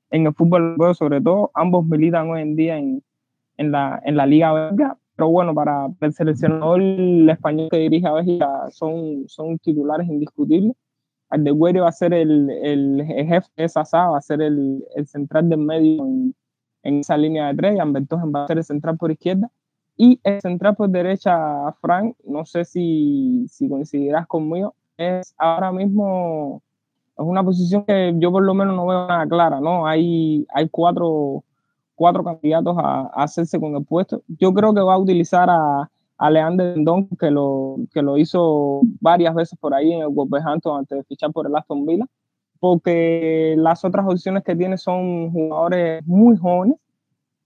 [0.10, 3.04] en el fútbol sobre todo, ambos militan hoy en día en,
[3.58, 4.98] en la, en la Liga Belga.
[5.16, 10.76] Pero bueno, para el seleccionador español que dirige a Bélgica son, son titulares indiscutibles.
[11.30, 15.50] Aldeguerre va a ser el, el, jefe de esa va a ser el, el central
[15.50, 16.36] del medio en,
[16.86, 17.78] en, esa línea de tres.
[17.78, 19.50] Jan va a ser el central por izquierda.
[19.98, 26.62] Y el central por derecha, Frank, no sé si, si coincidirás conmigo, es ahora mismo
[27.18, 29.88] es una posición que yo por lo menos no veo nada clara, ¿no?
[29.88, 31.44] Hay, hay cuatro,
[31.96, 34.22] cuatro candidatos a, hacerse con el puesto.
[34.28, 38.82] Yo creo que va a utilizar a, a Leander Dendon, que lo, que lo hizo
[39.00, 42.06] varias veces por ahí en el Wolverhampton antes de fichar por el Aston Villa,
[42.68, 46.78] porque las otras opciones que tiene son jugadores muy jóvenes,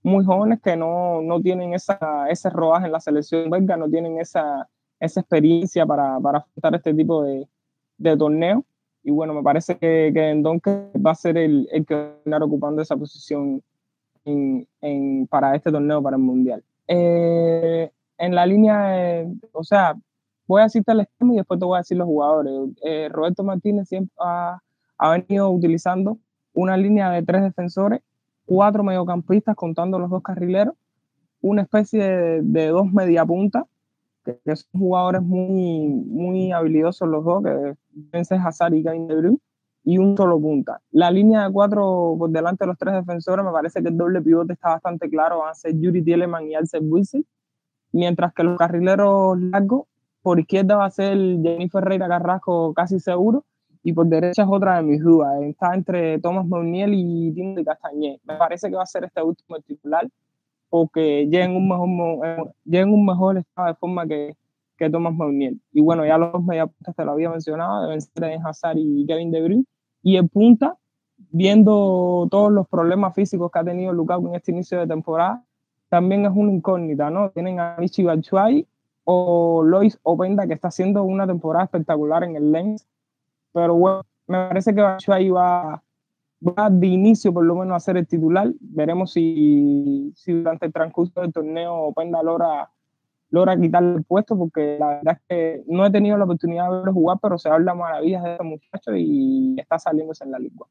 [0.01, 4.17] muy jóvenes que no, no tienen esa, ese rodaje en la selección belga, no tienen
[4.17, 7.45] esa, esa experiencia para, para afrontar este tipo de,
[7.97, 8.63] de torneo.
[9.03, 12.43] Y bueno, me parece que, que va a ser el, el que va a estar
[12.43, 13.61] ocupando esa posición
[14.23, 16.63] en, para este torneo, para el Mundial.
[16.87, 19.97] Eh, en la línea, o sea,
[20.47, 22.53] voy a citar el esquema y después te voy a decir los jugadores.
[22.83, 24.61] Eh, Roberto Martínez siempre ha,
[24.99, 26.19] ha, venido utilizando
[26.53, 28.01] una línea de tres defensores,
[28.45, 30.75] cuatro mediocampistas contando los dos carrileros,
[31.41, 33.63] una especie de, dos mediapuntas,
[34.23, 39.15] que, que, son jugadores muy, muy habilidosos los dos, que deben Hazard y Kevin De
[39.15, 39.39] Bruyne,
[39.83, 40.81] y un solo punta.
[40.91, 44.21] La línea de cuatro por delante de los tres defensores, me parece que el doble
[44.21, 47.25] pivote está bastante claro, van a ser Yuri Tieleman y Alcel Wilson,
[47.91, 49.83] mientras que los carrileros largos,
[50.21, 53.45] por izquierda va a ser Jennifer Ferreira Carrasco casi seguro,
[53.83, 58.19] y por derecha es otra de mis dudas, está entre Thomas Meunier y Timothy Castañé.
[58.25, 60.07] Me parece que va a ser este último titular,
[60.69, 64.35] porque llega en un mejor, llega en un mejor estado de forma que,
[64.77, 65.53] que Thomas Meunier.
[65.71, 69.41] Y bueno, ya los mediapuntas te lo había mencionado, deben ser Hazard y Kevin De
[69.41, 69.65] Bruyne,
[70.01, 70.77] y en punta,
[71.31, 75.43] viendo todos los problemas físicos que ha tenido Lukaku en este inicio de temporada,
[75.89, 77.31] también es una incógnita, ¿no?
[77.31, 78.67] Tienen a Michi Batshuayi
[79.03, 82.87] o Lois Openda, que está haciendo una temporada espectacular en el Lens,
[83.53, 85.83] pero bueno, me parece que Batshuayi va,
[86.41, 88.51] va de inicio por lo menos a ser el titular.
[88.59, 92.69] Veremos si, si durante el transcurso del torneo Openda logra
[93.31, 96.77] logra quitarle el puesto porque la verdad es que no he tenido la oportunidad de
[96.77, 100.65] verlo jugar, pero se habla maravillas de este muchacho y está saliéndose en la liga.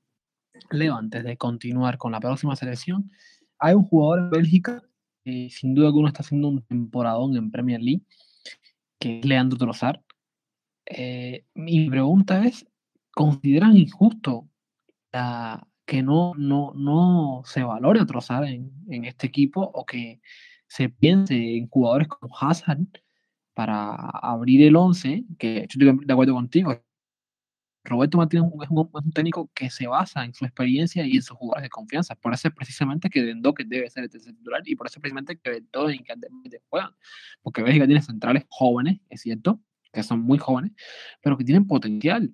[0.71, 3.11] Leo, antes de continuar con la próxima selección,
[3.59, 4.83] hay un jugador en Bélgica
[5.25, 8.03] que sin duda alguno está haciendo un temporadón en Premier League,
[8.99, 10.01] que es Leandro Trossard.
[10.91, 12.67] Eh, mi pregunta es,
[13.13, 14.49] ¿consideran injusto
[15.85, 20.21] que no, no, no se valore a Trossard en, en este equipo o que
[20.67, 22.87] se piense en jugadores como Hazard
[23.55, 26.81] para abrir el 11, que yo estoy de acuerdo contigo.
[27.85, 31.65] Roberto Martínez es un, técnico que se basa en su experiencia y en sus jugadores
[31.65, 32.15] de confianza.
[32.15, 35.01] Por eso es precisamente que que debe ser el tercer titular y por eso es
[35.01, 36.15] precisamente que todos y que
[36.69, 36.95] juegan.
[37.43, 39.61] Porque Bélgica tiene centrales jóvenes, es cierto,
[39.93, 40.73] que son muy jóvenes,
[41.23, 42.33] pero que tienen potencial.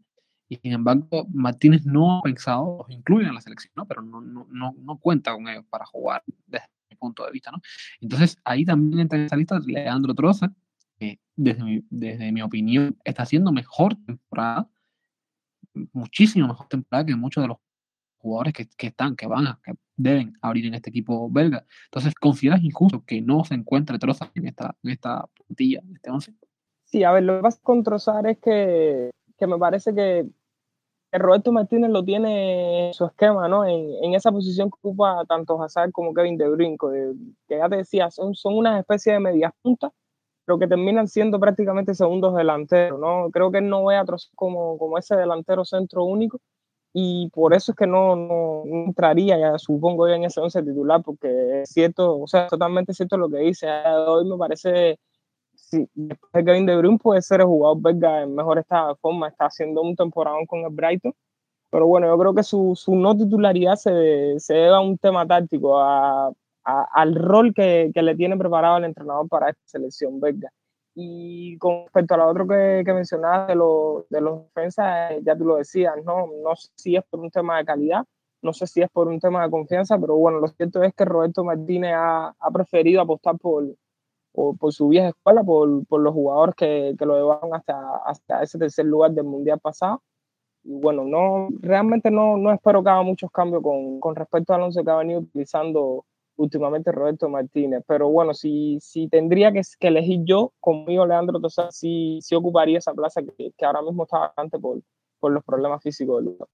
[0.48, 3.86] Y sin embargo, Martínez no ha pensado, los incluye en la selección, ¿no?
[3.86, 7.60] pero no, no, no, no cuenta con ellos para jugar desde punto de vista, ¿no?
[8.00, 10.52] Entonces, ahí también entra en esa lista Leandro Troza,
[10.98, 14.68] que desde mi, desde mi opinión está haciendo mejor temporada,
[15.92, 17.58] muchísimo mejor temporada que muchos de los
[18.18, 21.64] jugadores que, que están, que van a, que deben abrir en este equipo belga.
[21.86, 26.10] Entonces, ¿consideras injusto que no se encuentre Troza en esta, en esta plantilla, en este
[26.10, 26.34] 11?
[26.94, 30.28] Sí, a ver, lo que pasa con Trozar es que, que me parece que
[31.10, 33.64] Roberto Martínez lo tiene en su esquema, ¿no?
[33.64, 36.76] En, en, esa posición que ocupa tanto Hazard como Kevin De Bruyne,
[37.48, 39.90] que ya te decía, son, son una especie de medias puntas,
[40.44, 43.28] pero que terminan siendo prácticamente segundos delanteros, ¿no?
[43.32, 44.04] Creo que él no ve a
[44.36, 46.38] como, como ese delantero centro único
[46.92, 51.02] y por eso es que no, no, entraría, ya supongo yo, en ese once titular,
[51.02, 53.66] porque es cierto, o sea, totalmente cierto lo que dice.
[54.06, 55.00] Hoy me parece
[55.74, 58.96] sí, después de Kevin De Bruyne puede ser el jugador belga en mejor estado de
[58.96, 61.12] forma, está haciendo un temporadón con el Brighton,
[61.70, 65.26] pero bueno, yo creo que su, su no titularidad se, se, debe a un tema
[65.26, 66.28] táctico, a,
[66.64, 70.50] a, al rol que, que, le tiene preparado el entrenador para esta selección belga.
[70.94, 75.20] Y con respecto a lo otro que, que mencionabas de, lo, de los defensas, eh,
[75.24, 76.28] ya tú lo decías, ¿no?
[76.44, 78.04] no sé si es por un tema de calidad,
[78.42, 81.04] no sé si es por un tema de confianza, pero bueno, lo cierto es que
[81.04, 83.64] Roberto Martínez ha, ha preferido apostar por,
[84.34, 88.42] por, por su vieja escuela, por, por los jugadores que, que, lo llevaron hasta, hasta
[88.42, 90.02] ese tercer lugar del Mundial pasado.
[90.64, 94.62] Y bueno, no, realmente no, no espero que haga muchos cambios con, con respecto al
[94.62, 96.04] once que ha venido utilizando
[96.36, 97.84] últimamente Roberto Martínez.
[97.86, 102.78] Pero bueno, si, si tendría que, que elegir yo, conmigo Leandro Tosar, sí, sí ocuparía
[102.78, 104.80] esa plaza que, que ahora mismo está vacante por,
[105.20, 106.48] por los problemas físicos del lugar.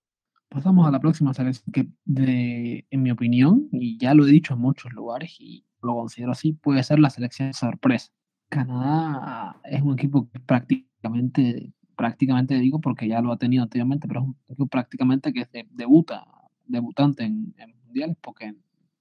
[0.51, 4.53] Pasamos a la próxima selección que, de, en mi opinión, y ya lo he dicho
[4.53, 8.11] en muchos lugares, y, lo considero así, puede ser la selección sorpresa.
[8.49, 14.21] Canadá es un equipo que prácticamente, prácticamente digo porque ya lo ha tenido anteriormente, pero
[14.21, 16.27] es un equipo prácticamente que debuta,
[16.67, 17.55] debutante en,
[17.85, 18.55] mundiales, porque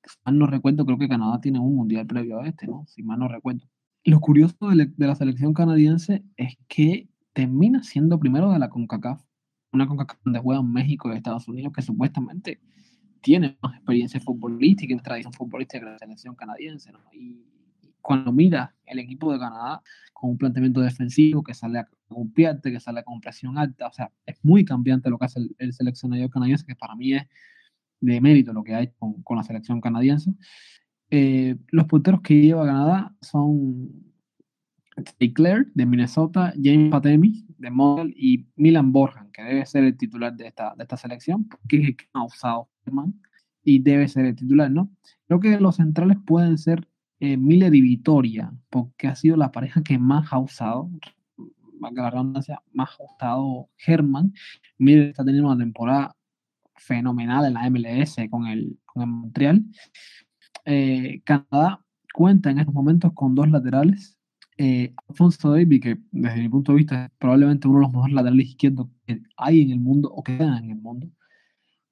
[0.03, 2.85] si mal no recuerdo, creo que Canadá tiene un mundial previo a este, ¿no?
[2.87, 3.67] Si mal no recuerdo.
[4.03, 9.21] Lo curioso de, la selección canadiense es que termina siendo primero de la CONCACAF,
[9.71, 12.59] una CONCACAF donde juegan México y Estados Unidos, que supuestamente
[13.21, 16.99] tiene más experiencia futbolística y tradición futbolística que la selección canadiense, ¿no?
[17.11, 17.43] Y
[18.01, 19.81] cuando mira el equipo de Canadá
[20.13, 24.11] con un planteamiento defensivo que sale a golpearte, que sale con presión alta, o sea,
[24.25, 27.23] es muy cambiante lo que hace el, seleccionador canadiense, que para mí es
[28.01, 30.31] de mérito lo que hay con, con la selección canadiense.
[31.11, 34.08] Eh, los porteros que lleva Canadá son
[35.33, 40.33] Claire de Minnesota, James Patemi de Model y Milan Borjan, que debe ser el titular
[40.35, 42.69] de esta, de esta selección, porque es el que ha usado
[43.63, 44.89] y debe ser el titular, ¿no?
[45.27, 46.87] Creo que los centrales pueden ser
[47.19, 50.89] eh, Miller y Vitoria, porque ha sido la pareja que más ha usado,
[51.79, 54.33] la redundancia, más ha usado Germán.
[54.77, 56.15] Miller está teniendo una temporada
[56.75, 59.65] fenomenal en la MLS con el, con el Montreal.
[60.65, 61.83] Eh, Canadá
[62.13, 64.18] cuenta en estos momentos con dos laterales.
[64.61, 68.13] Eh, Alfonso Davis, que desde mi punto de vista es probablemente uno de los mejores
[68.13, 71.09] laterales izquierdos que hay en el mundo o que quedan en el mundo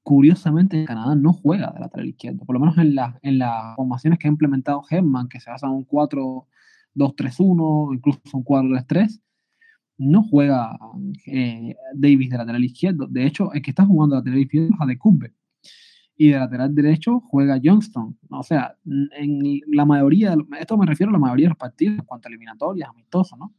[0.07, 4.30] curiosamente Canadá no juega de lateral izquierdo, por lo menos en, en las formaciones que
[4.30, 9.20] ha implementado Herman, que se basan en un 4-2-3-1, incluso un 4-3-3,
[9.97, 10.80] no juega
[11.26, 13.07] eh, Davis de lateral izquierdo.
[13.07, 15.34] De hecho, el que está jugando de lateral izquierdo es Adekube.
[16.18, 18.18] Y de lateral derecho juega Johnston.
[18.30, 22.05] O sea, en la mayoría, esto me refiero a la mayoría de los partidos en
[22.05, 23.53] cuanto a eliminatorias, amistosos, ¿no?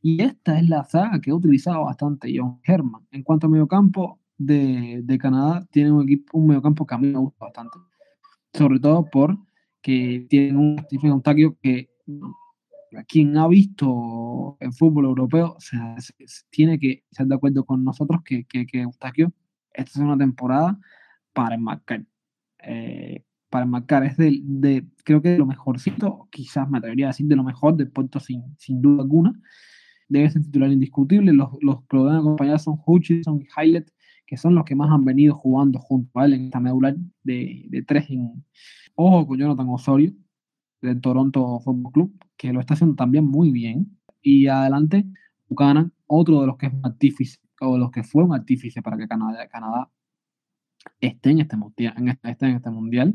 [0.00, 3.06] Y esta es la saga que he utilizado bastante John Herman.
[3.12, 7.18] En cuanto a mediocampo, de, Canadá tiene un equipo, un mediocampo que a mí me
[7.18, 7.78] gusta bastante.
[8.52, 11.90] Sobre todo porque tienen un Eustaquio que
[13.08, 15.76] quien ha visto el fútbol europeo se,
[16.50, 19.32] tiene que estar de acuerdo con nosotros que, que, que Eustaquio,
[19.72, 20.78] esta es una temporada
[21.32, 22.04] para enmarcar.
[22.62, 27.08] Eh, para enmarcar, es de, de, creo que de lo mejorcito, quizás me atrevería a
[27.08, 29.32] decir de lo mejor del puerto sin, sin duda alguna.
[30.08, 31.32] Debe ser titular indiscutible.
[31.32, 33.92] Los, los que lo deben acompañar son Hutchinson y Hylett,
[34.26, 37.66] que son los que más han venido jugando junto a él en esta medular de,
[37.68, 38.08] de tres.
[38.08, 38.42] En,
[38.94, 40.12] ojo con Jonathan Osorio,
[40.80, 43.98] del Toronto Football Club, que lo está haciendo también muy bien.
[44.22, 45.04] Y adelante,
[45.48, 49.06] Buchanan, otro de los que es artífice, o los que fue un artífice para que
[49.06, 49.90] Canadá, Canadá
[51.00, 51.94] esté en este mundial.
[51.96, 53.14] En este, en este mundial.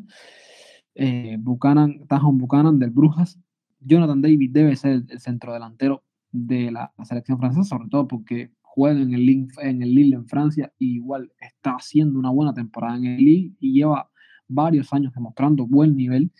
[0.95, 3.39] Eh, Buchanan, Tajon Buchanan del Brujas.
[3.79, 8.99] Jonathan David debe ser el, centro delantero de la, selección francesa, sobre todo porque juega
[8.99, 13.05] en el, en el Lille en Francia y igual está haciendo una buena temporada en
[13.05, 14.09] el Lille y lleva
[14.47, 16.31] varios años demostrando buen nivel.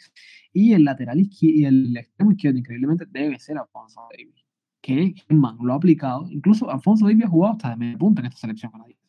[0.54, 4.44] Y el lateral izquierdo y el extremo izquierdo, increíblemente, debe ser Alfonso Davis,
[4.82, 6.30] que man, lo ha aplicado.
[6.32, 9.04] Incluso Alfonso Davis ha jugado hasta de medio punto en esta selección canadiense.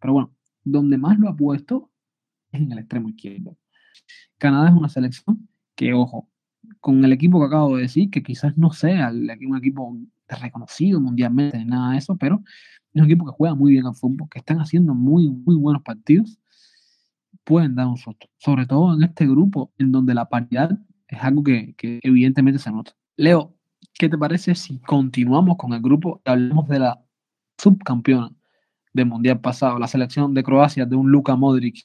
[0.00, 0.32] Pero bueno,
[0.72, 1.90] donde más lo ha puesto
[2.52, 3.56] es en el extremo izquierdo.
[4.38, 6.28] Canadá es una selección que, ojo,
[6.80, 9.96] con el equipo que acabo de decir, que quizás no sea un equipo
[10.28, 12.42] reconocido mundialmente nada de eso, pero
[12.92, 15.82] es un equipo que juega muy bien al fútbol, que están haciendo muy, muy buenos
[15.82, 16.38] partidos,
[17.44, 18.28] pueden dar un susto.
[18.38, 22.70] Sobre todo en este grupo, en donde la paridad es algo que, que evidentemente se
[22.70, 22.92] nota.
[23.16, 23.56] Leo,
[23.94, 27.02] ¿qué te parece si continuamos con el grupo y hablamos de la
[27.56, 28.37] subcampeona
[28.98, 31.76] del mundial pasado, la selección de Croacia de un Luka Modric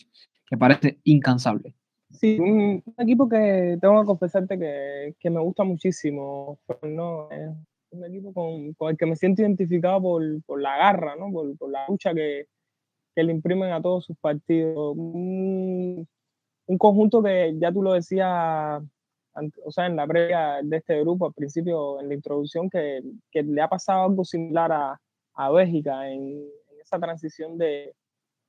[0.45, 1.76] que parece incansable?
[2.11, 6.59] Sí, un, equipo que tengo que confesarte que, que me gusta muchísimo.
[6.84, 7.28] ¿no?
[7.91, 11.32] un equipo con, con, el que me siento identificado por, por la garra, ¿no?
[11.32, 12.47] por, por la lucha que,
[13.16, 14.95] que, le imprimen a todos sus partidos.
[14.95, 16.07] Un,
[16.68, 18.82] un, conjunto que ya tú lo decías,
[19.66, 23.01] o sea, en la previa de este grupo, al principio, en la introducción, que,
[23.32, 24.99] que le ha pasado algo similar a,
[25.36, 26.43] a Bélgica en
[26.84, 27.94] esa transición de,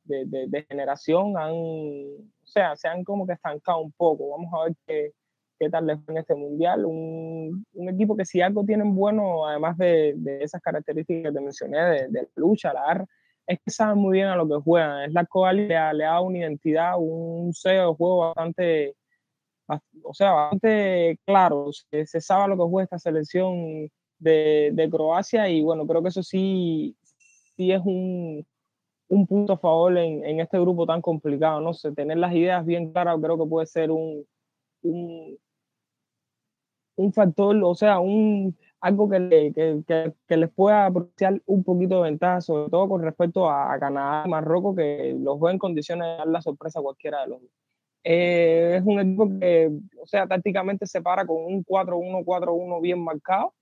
[0.05, 1.37] de, de, de, generación.
[1.39, 4.31] Han, o sea, se han como que estancado un poco.
[4.31, 5.13] Vamos a ver qué
[5.59, 6.85] qué tal les fue en este mundial.
[6.85, 11.41] Un, un, equipo que si algo tienen bueno, además de, de esas características que te
[11.41, 13.07] mencioné, de, de lucha, la ar,
[13.47, 15.05] es que saben muy bien a lo que juegan.
[15.05, 18.97] Es la cual le, le, da una identidad, un sello de juego bastante,
[20.03, 21.71] o sea, bastante claro.
[21.73, 26.03] Se, se sabe a lo que juega esta selección de, de, Croacia y bueno, creo
[26.03, 26.97] que eso sí,
[27.57, 28.47] sí es un,
[29.09, 32.65] un punto a favor en, en, este grupo tan complicado, no sé, tener las ideas
[32.65, 34.27] bien claras creo que puede ser un,
[34.83, 35.39] un,
[36.97, 39.83] un factor, o sea, un, algo que, le, que,
[40.29, 44.31] que, les pueda apreciar un poquito de ventaja, sobre todo con respecto a, Canadá y
[44.31, 47.51] Marruecos, que los juega en condiciones de dar la sorpresa a cualquiera de los dos.
[48.05, 49.71] Eh, es un equipo que,
[50.03, 53.55] o sea, tácticamente se para con un 4-1-4-1 bien marcado,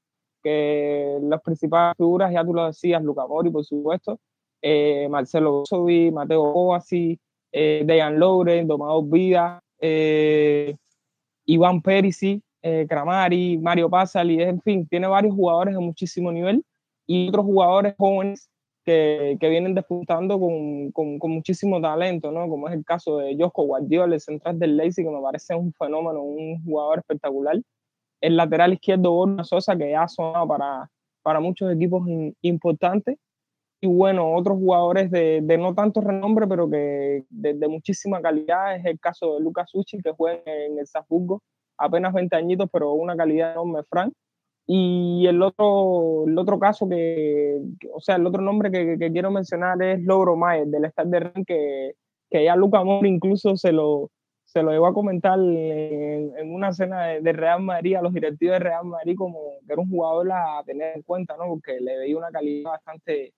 [0.43, 4.19] que las principales figuras, ya tú lo decías, Luca Mori, por supuesto,
[4.61, 7.21] eh, Marcelo Bosovi, Mateo Kovacic,
[7.53, 10.75] eh, Dejan Loren, Domador Vida, eh,
[11.47, 16.65] Iván Perisic, eh, Kramari, Mario Pasali, en fin, tiene varios jugadores de muchísimo nivel
[17.07, 18.49] y otros jugadores jóvenes
[18.85, 22.49] que, que vienen despuntando con, con, con, muchísimo talento, ¿no?
[22.49, 25.73] Como es el caso de Josco Guardiola, el central del Leipzig, que me parece un
[25.73, 27.61] fenómeno, un jugador espectacular.
[28.23, 30.89] El lateral izquierdo, Borja Sosa, que ya ha sonado para,
[31.23, 33.19] para muchos equipos in, importantes.
[33.81, 38.77] Y bueno, otros jugadores de, de, no tanto renombre, pero que de, muchísima calidad.
[38.77, 41.43] Es el caso de Lucas Uchi, que juega en el Salzburgo,
[41.77, 44.13] apenas 20 añitos, pero una calidad enorme, Frank.
[44.69, 47.61] Y el otro, el otro caso que,
[47.93, 51.21] o sea, el otro nombre que, que, quiero mencionar es Logro Mayer, del Stade de
[51.21, 51.93] Rennes, que,
[52.31, 54.11] que ya Luca Mori incluso se lo,
[54.53, 58.13] se lo llegó a comentar en, en una cena de, de, Real Madrid a los
[58.13, 61.47] directivos de Real Madrid como que era un jugador a tener en cuenta, ¿no?
[61.47, 63.33] Porque le veía una calidad bastante,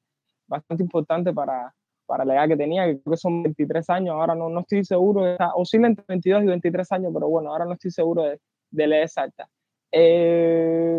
[0.49, 1.73] bastante importante para,
[2.07, 4.85] para la edad que tenía, que creo que son 23 años, ahora no, no estoy
[4.85, 8.41] seguro, está, oscila entre 22 y 23 años, pero bueno, ahora no estoy seguro de,
[8.71, 9.49] de la exacta.
[9.93, 10.99] Eh,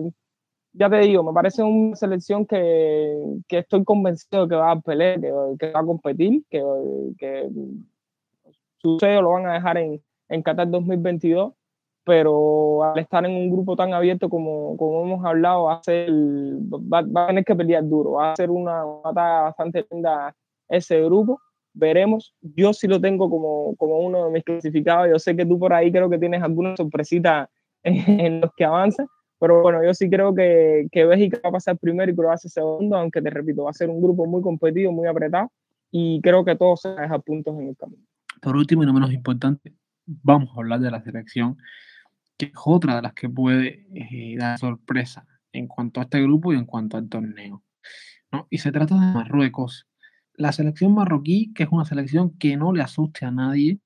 [0.72, 3.18] ya te digo, me parece una selección que,
[3.50, 6.64] que estoy convencido que va a pelear, que, que va a competir, que,
[7.18, 7.50] que
[8.86, 11.54] su sello lo van a dejar en, en Qatar 2022,
[12.04, 16.12] pero al estar en un grupo tan abierto como, como hemos hablado, va a, ser,
[16.12, 20.36] va, va a tener que pelear duro, va a ser una batalla bastante linda
[20.70, 21.40] ese grupo.
[21.74, 25.58] Veremos, yo sí lo tengo como, como uno de mis clasificados, yo sé que tú
[25.58, 27.50] por ahí creo que tienes alguna sorpresita
[27.84, 29.06] en los que avanza.
[29.40, 32.96] Pero bueno, yo sí creo que, que Bélgica va a pasar primero y Croacia segundo,
[32.96, 35.52] aunque te repito, va a ser un grupo muy competido, muy apretado
[35.92, 38.04] y creo que todos se van a dejar puntos en el camino.
[38.42, 39.74] Por último y no menos importante,
[40.06, 41.58] vamos a hablar de la selección,
[42.38, 46.54] que es otra de las que puede eh, dar sorpresa en cuanto a este grupo
[46.54, 47.64] y en cuanto al torneo.
[48.32, 48.48] ¿no?
[48.50, 49.88] Y se trata de Marruecos.
[50.34, 53.80] La selección marroquí, que es una selección que no le asuste a nadie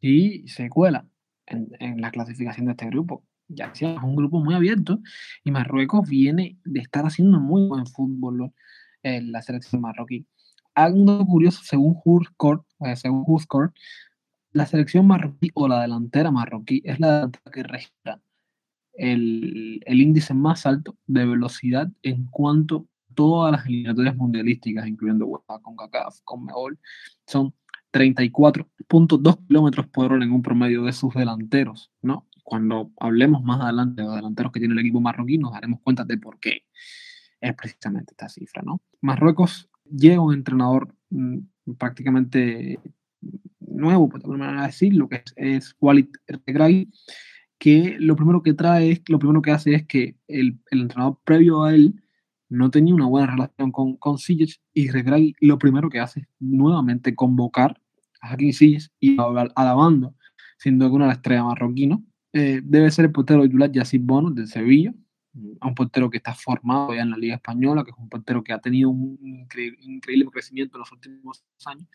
[0.00, 1.06] y se cuela
[1.46, 3.24] en, en la clasificación de este grupo.
[3.48, 5.00] Ya sea es un grupo muy abierto
[5.42, 8.52] y Marruecos viene de estar haciendo muy buen fútbol
[9.02, 10.26] en la selección marroquí.
[10.84, 13.72] Algo curioso, según Hurscore, eh, según Hurscore,
[14.52, 18.20] la selección marroquí o la delantera marroquí es la que registra
[18.94, 25.26] el, el, índice más alto de velocidad en cuanto a todas las eliminatorias mundialísticas, incluyendo
[25.26, 26.78] UEFA, con CACAF, con Meol,
[27.26, 27.54] son
[27.92, 32.26] 34.2 kilómetros por hora en un promedio de sus delanteros, ¿no?
[32.42, 36.04] Cuando hablemos más adelante de los delanteros que tiene el equipo marroquí, nos daremos cuenta
[36.04, 36.64] de por qué
[37.40, 38.80] es precisamente esta cifra, ¿no?
[39.00, 41.38] Marruecos llega un entrenador mmm,
[41.78, 42.78] prácticamente
[43.60, 46.08] nuevo, por alguna manera de decirlo, que es, es Walid
[46.46, 46.90] Regragui,
[47.58, 51.64] que lo primero que trae, es, lo primero que hace es que el, entrenador previo
[51.64, 52.02] a él
[52.48, 54.16] no tenía una buena relación con, con
[54.74, 57.80] y Regragui lo primero que hace es nuevamente convocar
[58.20, 59.16] a Hakim Sijic y
[59.54, 60.14] alabando,
[60.58, 64.94] siendo alguna la estrella marroquino, eh, debe ser el portero titular Yacid Bono de Sevilla,
[65.32, 68.52] un portero que está formado ya en la Liga Española, que es un portero que
[68.52, 71.86] ha tenido un increíble, crecimiento en los últimos años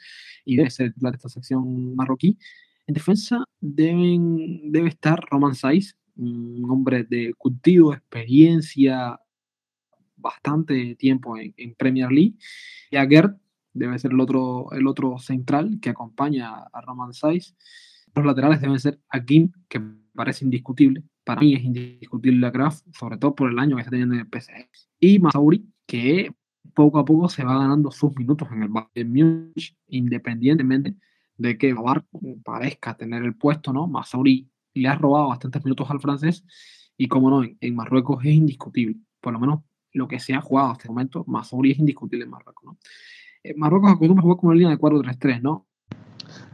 [0.45, 2.37] y debe ser titular de esta sección marroquí.
[2.87, 9.19] En defensa deben, debe estar Roman Saiz, un hombre de cultivo, experiencia,
[10.15, 12.35] bastante tiempo en, en, Premier League.
[12.89, 13.35] Y a Gerd
[13.73, 17.55] debe ser el otro, el otro central que acompaña a Roman Saiz.
[18.15, 19.81] Los laterales deben ser Akin, que
[20.13, 21.03] parece indiscutible.
[21.25, 24.21] Para mí es indiscutible la Graf, sobre todo por el año que está teniendo en
[24.21, 24.69] el PSG.
[24.99, 26.33] Y Masauri, que
[26.73, 30.95] poco a poco se va ganando sus minutos en el Bayern Múnich, independientemente
[31.37, 32.05] de que Bavar
[32.43, 33.87] parezca tener el puesto, ¿no?
[33.87, 36.45] Masauri le ha robado bastantes minutos al francés
[36.97, 38.97] y, como no, en, Marruecos es indiscutible.
[39.19, 39.59] Por lo menos
[39.91, 42.63] lo que se ha jugado hasta el momento, Masouri es indiscutible en Marruecos.
[42.63, 42.77] ¿no?
[43.43, 45.67] Eh, Marruecos acostumbra jugar con una línea de 4-3-3, ¿no?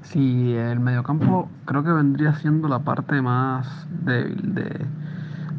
[0.04, 4.86] Sí, el mediocampo creo que vendría siendo la parte más débil de,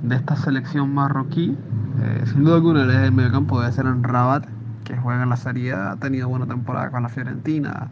[0.02, 1.56] de esta selección marroquí.
[2.02, 4.46] Eh, sin duda alguna, el mediocampo debe ser en Rabat,
[4.84, 7.88] que juega en la Serie A, ha tenido buena temporada con la Fiorentina,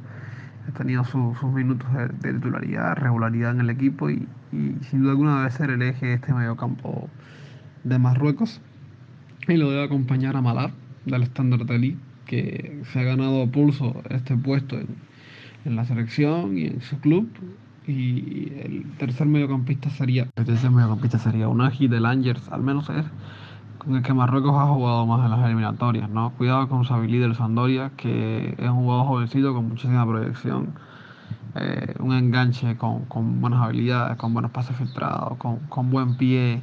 [0.68, 5.38] ha tenido su, sus minutos de, titularidad, regularidad en el equipo y, sin duda alguna
[5.38, 7.08] debe ser el eje de este mediocampo
[7.84, 8.60] de Marruecos
[9.46, 10.72] y lo debe acompañar a Malar
[11.06, 11.96] del estándar de
[12.26, 14.88] que se ha ganado pulso este puesto en,
[15.64, 17.28] en, la selección y en su club.
[17.86, 23.04] Y el tercer mediocampista sería, el tercer mediocampista sería Unagi Angers, al menos es
[23.78, 26.32] con el que Marruecos ha jugado más en las eliminatorias, ¿no?
[26.36, 30.74] Cuidado con Sabili del Sandoria, que es un jugador jovencito con muchísima proyección
[31.56, 36.62] eh, un enganche con, buenas habilidades, con buenos pases filtrados, con, buen pie,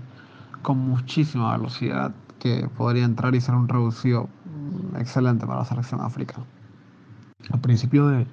[0.61, 5.99] con muchísima velocidad, que podría entrar y ser un reducido mm, excelente para la selección
[5.99, 6.45] africana.
[7.51, 8.27] Al principio de,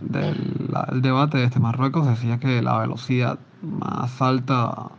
[0.00, 0.68] del
[1.02, 4.90] debate de este Marruecos decía que la velocidad más alta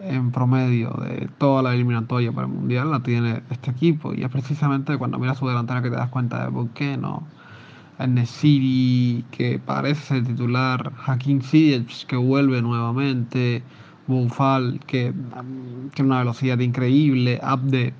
[0.00, 4.14] en promedio de toda la eliminatoria para el Mundial la tiene este equipo.
[4.14, 7.26] Y es precisamente cuando miras su delantera que te das cuenta de no
[7.98, 13.62] Nesiri que parece titular, Hakim Ziyech que vuelve nuevamente,
[14.06, 15.14] Bufal que
[15.94, 17.94] tiene una velocidad increíble, Abde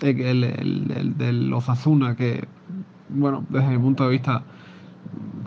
[0.00, 2.46] el, el, del Osasuna que
[3.08, 4.44] bueno desde mi punto de vista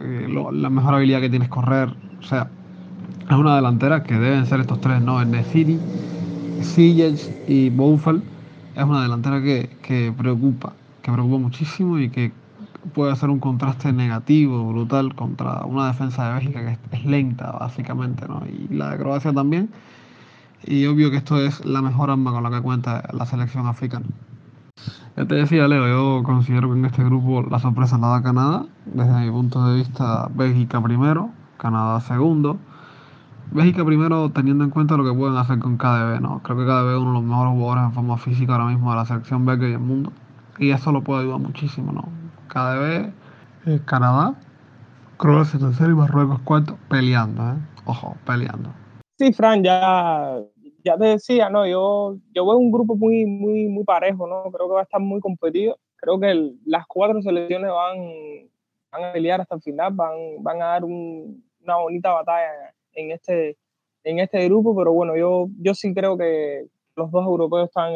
[0.03, 1.89] eh, la mejor habilidad que tiene es correr,
[2.19, 2.49] o sea
[3.29, 5.23] es una delantera que deben ser estos tres, ¿no?
[5.23, 5.79] Nesiri,
[6.61, 8.21] Ziyech y Bufal
[8.75, 12.31] es una delantera que, que preocupa, que preocupa muchísimo y que
[12.93, 18.27] puede ser un contraste negativo, brutal, contra una defensa de Bélgica que es, lenta, básicamente,
[18.27, 18.43] ¿no?
[18.45, 19.69] Y la de Croacia también.
[20.65, 24.05] Y obvio que esto es la mejor arma con la que cuenta la selección africana.
[25.15, 28.65] Ya te decía, Leo, yo considero que en este grupo la sorpresa la da Canadá.
[28.85, 32.57] Desde mi punto de vista, Bélgica primero, Canadá segundo.
[33.51, 36.41] Bélgica primero teniendo en cuenta lo que pueden hacer con KDB, ¿no?
[36.41, 38.97] Creo que KDB es uno de los mejores jugadores en forma física ahora mismo de
[38.97, 40.11] la selección belga y del mundo.
[40.57, 42.09] Y eso lo puede ayudar muchísimo, ¿no?
[42.47, 43.13] KDB,
[43.67, 44.33] eh, Canadá,
[45.17, 47.55] Croacia tercero y Marruecos cuarto, peleando, ¿eh?
[47.85, 48.69] Ojo, peleando.
[49.19, 50.39] Sí, Fran, ya,
[50.83, 51.65] ya te decía, ¿no?
[51.65, 54.43] Yo, yo veo un grupo muy, muy, muy parejo, ¿no?
[54.51, 55.77] Creo que va a estar muy competido.
[55.95, 57.99] Creo que las cuatro selecciones van,
[58.91, 63.57] van a pelear hasta el final, van, van a dar una bonita batalla en este,
[64.03, 67.93] en este grupo, pero bueno, yo, yo sí creo que los dos europeos están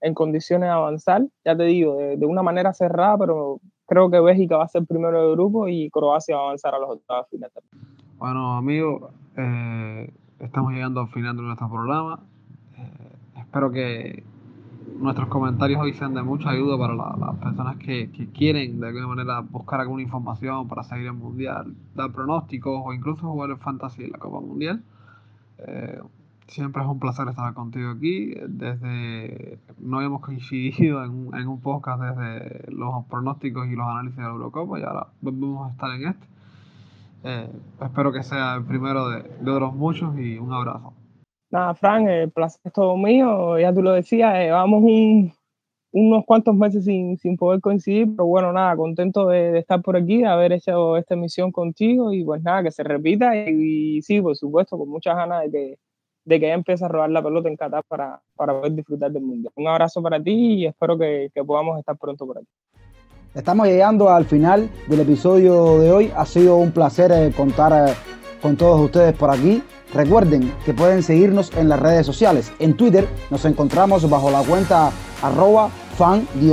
[0.00, 4.20] en, condiciones de avanzar, ya te digo, de, de, una manera cerrada, pero creo que
[4.20, 7.28] Bélgica va a ser primero del grupo y Croacia va a avanzar a los octavos
[7.28, 7.56] finales.
[8.18, 10.08] Bueno, amigos, eh,
[10.40, 12.20] estamos llegando al final de nuestro programa.
[12.76, 14.22] Eh, espero que
[14.98, 19.08] nuestros comentarios hoy sean de mucha ayuda para las personas que, que, quieren de alguna
[19.08, 24.04] manera buscar alguna información para seguir el mundial, dar pronósticos o incluso jugar el fantasy
[24.04, 24.82] en la Copa Mundial.
[25.58, 26.00] Eh,
[26.48, 28.34] Siempre es un placer estar contigo aquí.
[28.46, 34.16] Desde no habíamos coincidido en un, en un podcast desde los pronósticos y los análisis
[34.16, 36.26] de la Eurocopa y ahora volvemos a estar en este.
[37.26, 37.48] Eh,
[37.82, 40.94] espero que sea el primero de, de, otros muchos y un abrazo.
[41.50, 43.58] Nada, Fran, el placer es todo mío.
[43.58, 45.32] Ya tú lo decías, eh, vamos un,
[45.90, 49.96] unos cuantos meses sin, sin, poder coincidir, pero bueno, nada, contento de, de, estar por
[49.96, 54.02] aquí, de haber hecho esta emisión contigo y pues nada, que se repita y, y
[54.02, 55.78] sí, por supuesto, con muchas ganas de que
[56.26, 59.22] de que ella empiece a robar la pelota en Qatar para, para poder disfrutar del
[59.22, 59.50] mundo.
[59.54, 62.48] Un abrazo para ti y espero que, que podamos estar pronto por aquí.
[63.36, 66.10] Estamos llegando al final del episodio de hoy.
[66.16, 67.92] Ha sido un placer eh, contar eh,
[68.40, 69.62] con todos ustedes por aquí.
[69.92, 72.50] Recuerden que pueden seguirnos en las redes sociales.
[72.60, 75.68] En Twitter nos encontramos bajo la cuenta arroba
[75.98, 76.48] fan-food-cuba.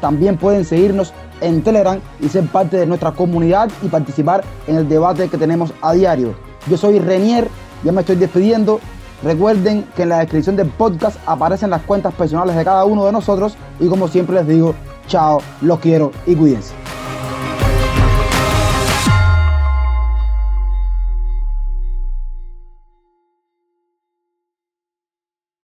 [0.00, 4.88] También pueden seguirnos en Telegram y ser parte de nuestra comunidad y participar en el
[4.88, 6.34] debate que tenemos a diario.
[6.70, 7.46] Yo soy Renier,
[7.84, 8.80] ya me estoy despidiendo.
[9.22, 13.12] Recuerden que en la descripción del podcast aparecen las cuentas personales de cada uno de
[13.12, 14.74] nosotros y como siempre les digo,
[15.06, 16.85] chao, los quiero y cuídense.